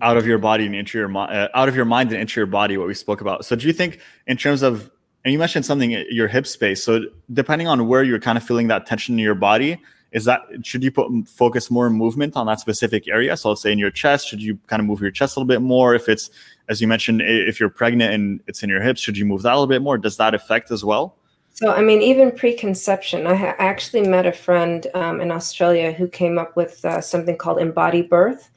[0.00, 2.40] out of your body and into your mind, uh, out of your mind and into
[2.40, 3.44] your body, what we spoke about.
[3.44, 4.90] So, do you think, in terms of,
[5.24, 6.82] and you mentioned something, uh, your hip space.
[6.82, 7.00] So,
[7.32, 9.80] depending on where you're kind of feeling that tension in your body,
[10.12, 13.36] is that should you put focus more movement on that specific area?
[13.36, 15.48] So, let's say in your chest, should you kind of move your chest a little
[15.48, 15.94] bit more?
[15.94, 16.30] If it's,
[16.68, 19.52] as you mentioned, if you're pregnant and it's in your hips, should you move that
[19.52, 19.98] a little bit more?
[19.98, 21.16] Does that affect as well?
[21.54, 26.06] So, I mean, even preconception, I ha- actually met a friend um, in Australia who
[26.06, 28.48] came up with uh, something called embody birth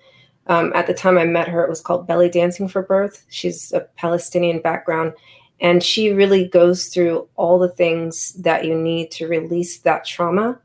[0.48, 3.26] um, at the time I met her, it was called Belly Dancing for Birth.
[3.30, 5.14] She's a Palestinian background.
[5.60, 10.60] And she really goes through all the things that you need to release that trauma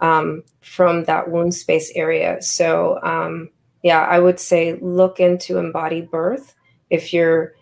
[0.00, 2.40] um, from that wound space area.
[2.40, 3.50] So, um,
[3.82, 6.54] yeah, I would say look into embody birth
[6.88, 7.54] if you're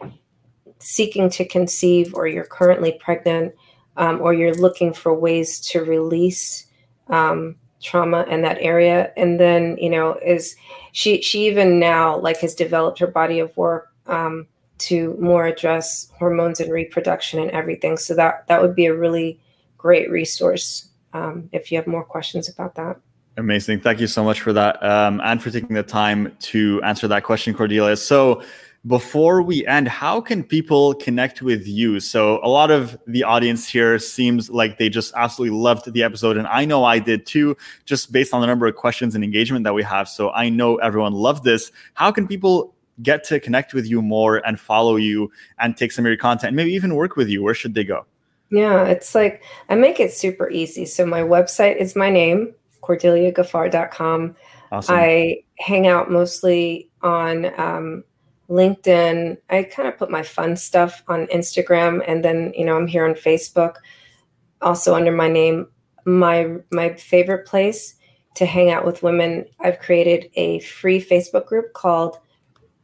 [0.79, 3.55] seeking to conceive or you're currently pregnant
[3.97, 6.67] um, or you're looking for ways to release
[7.09, 9.13] um, trauma in that area.
[9.17, 10.57] And then you know is
[10.93, 14.47] she she even now like has developed her body of work um,
[14.79, 17.97] to more address hormones and reproduction and everything.
[17.97, 19.41] So that that would be a really
[19.77, 22.99] great resource um, if you have more questions about that.
[23.37, 23.81] Amazing.
[23.81, 27.23] Thank you so much for that um, and for taking the time to answer that
[27.23, 27.97] question cordelia.
[27.97, 28.43] So
[28.87, 31.99] before we end, how can people connect with you?
[32.01, 36.37] So, a lot of the audience here seems like they just absolutely loved the episode.
[36.37, 39.65] And I know I did too, just based on the number of questions and engagement
[39.65, 40.09] that we have.
[40.09, 41.73] So, I know everyone loved this.
[41.95, 46.05] How can people get to connect with you more and follow you and take some
[46.05, 47.43] of your content, maybe even work with you?
[47.43, 48.07] Where should they go?
[48.51, 50.87] Yeah, it's like I make it super easy.
[50.87, 54.37] So, my website is my name, cordeliagaffar.com.
[54.71, 54.95] Awesome.
[54.95, 58.05] I hang out mostly on um,
[58.49, 59.37] LinkedIn.
[59.51, 63.07] I kind of put my fun stuff on Instagram, and then you know I'm here
[63.07, 63.77] on Facebook,
[64.63, 65.69] also under my name.
[66.05, 67.95] My my favorite place
[68.35, 69.45] to hang out with women.
[69.61, 72.19] I've created a free Facebook group called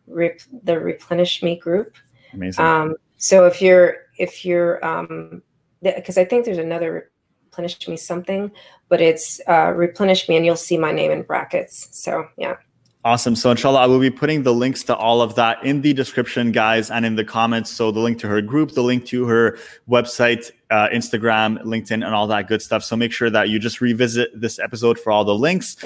[0.06, 1.96] Rep- the Replenish Me group.
[2.32, 2.64] Amazing.
[2.64, 5.42] Um, so if you're if you're um,
[5.80, 7.10] because I think there's another
[7.44, 8.50] replenish me something,
[8.88, 11.88] but it's uh, replenish me, and you'll see my name in brackets.
[11.92, 12.56] So yeah.
[13.06, 13.36] Awesome.
[13.36, 16.52] So, inshallah, I will be putting the links to all of that in the description,
[16.52, 17.70] guys, and in the comments.
[17.70, 22.14] So, the link to her group, the link to her website, uh, Instagram, LinkedIn, and
[22.14, 22.82] all that good stuff.
[22.82, 25.76] So, make sure that you just revisit this episode for all the links.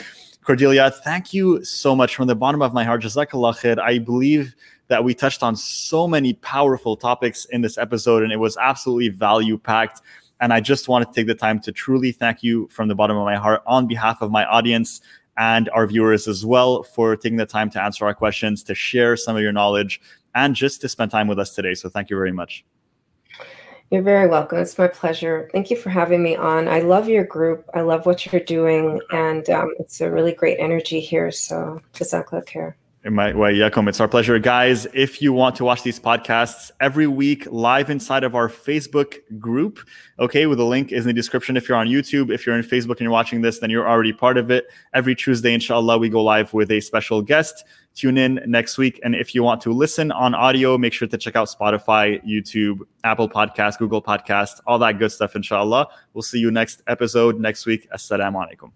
[0.44, 3.02] Cordelia, thank you so much from the bottom of my heart.
[3.02, 3.80] Jazakallah khair.
[3.80, 4.54] I believe
[4.86, 9.08] that we touched on so many powerful topics in this episode, and it was absolutely
[9.08, 10.02] value packed.
[10.40, 13.16] And I just want to take the time to truly thank you from the bottom
[13.16, 15.00] of my heart on behalf of my audience
[15.38, 19.16] and our viewers as well for taking the time to answer our questions, to share
[19.16, 20.00] some of your knowledge,
[20.34, 21.74] and just to spend time with us today.
[21.74, 22.64] So thank you very much.
[23.90, 24.58] You're very welcome.
[24.58, 25.48] It's my pleasure.
[25.50, 26.68] Thank you for having me on.
[26.68, 27.64] I love your group.
[27.72, 31.30] I love what you're doing, and um, it's a really great energy here.
[31.30, 32.74] So, jazakallah khair.
[33.08, 34.38] In my way, Yakum, it's our pleasure.
[34.38, 39.20] Guys, if you want to watch these podcasts every week live inside of our Facebook
[39.38, 39.78] group,
[40.18, 41.56] okay, with the link is in the description.
[41.56, 44.12] If you're on YouTube, if you're in Facebook and you're watching this, then you're already
[44.12, 44.66] part of it.
[44.92, 47.64] Every Tuesday, inshallah, we go live with a special guest.
[47.94, 49.00] Tune in next week.
[49.02, 52.80] And if you want to listen on audio, make sure to check out Spotify, YouTube,
[53.04, 55.88] Apple Podcast, Google Podcast, all that good stuff, inshallah.
[56.12, 57.88] We'll see you next episode next week.
[57.90, 58.72] Assalamu alaikum.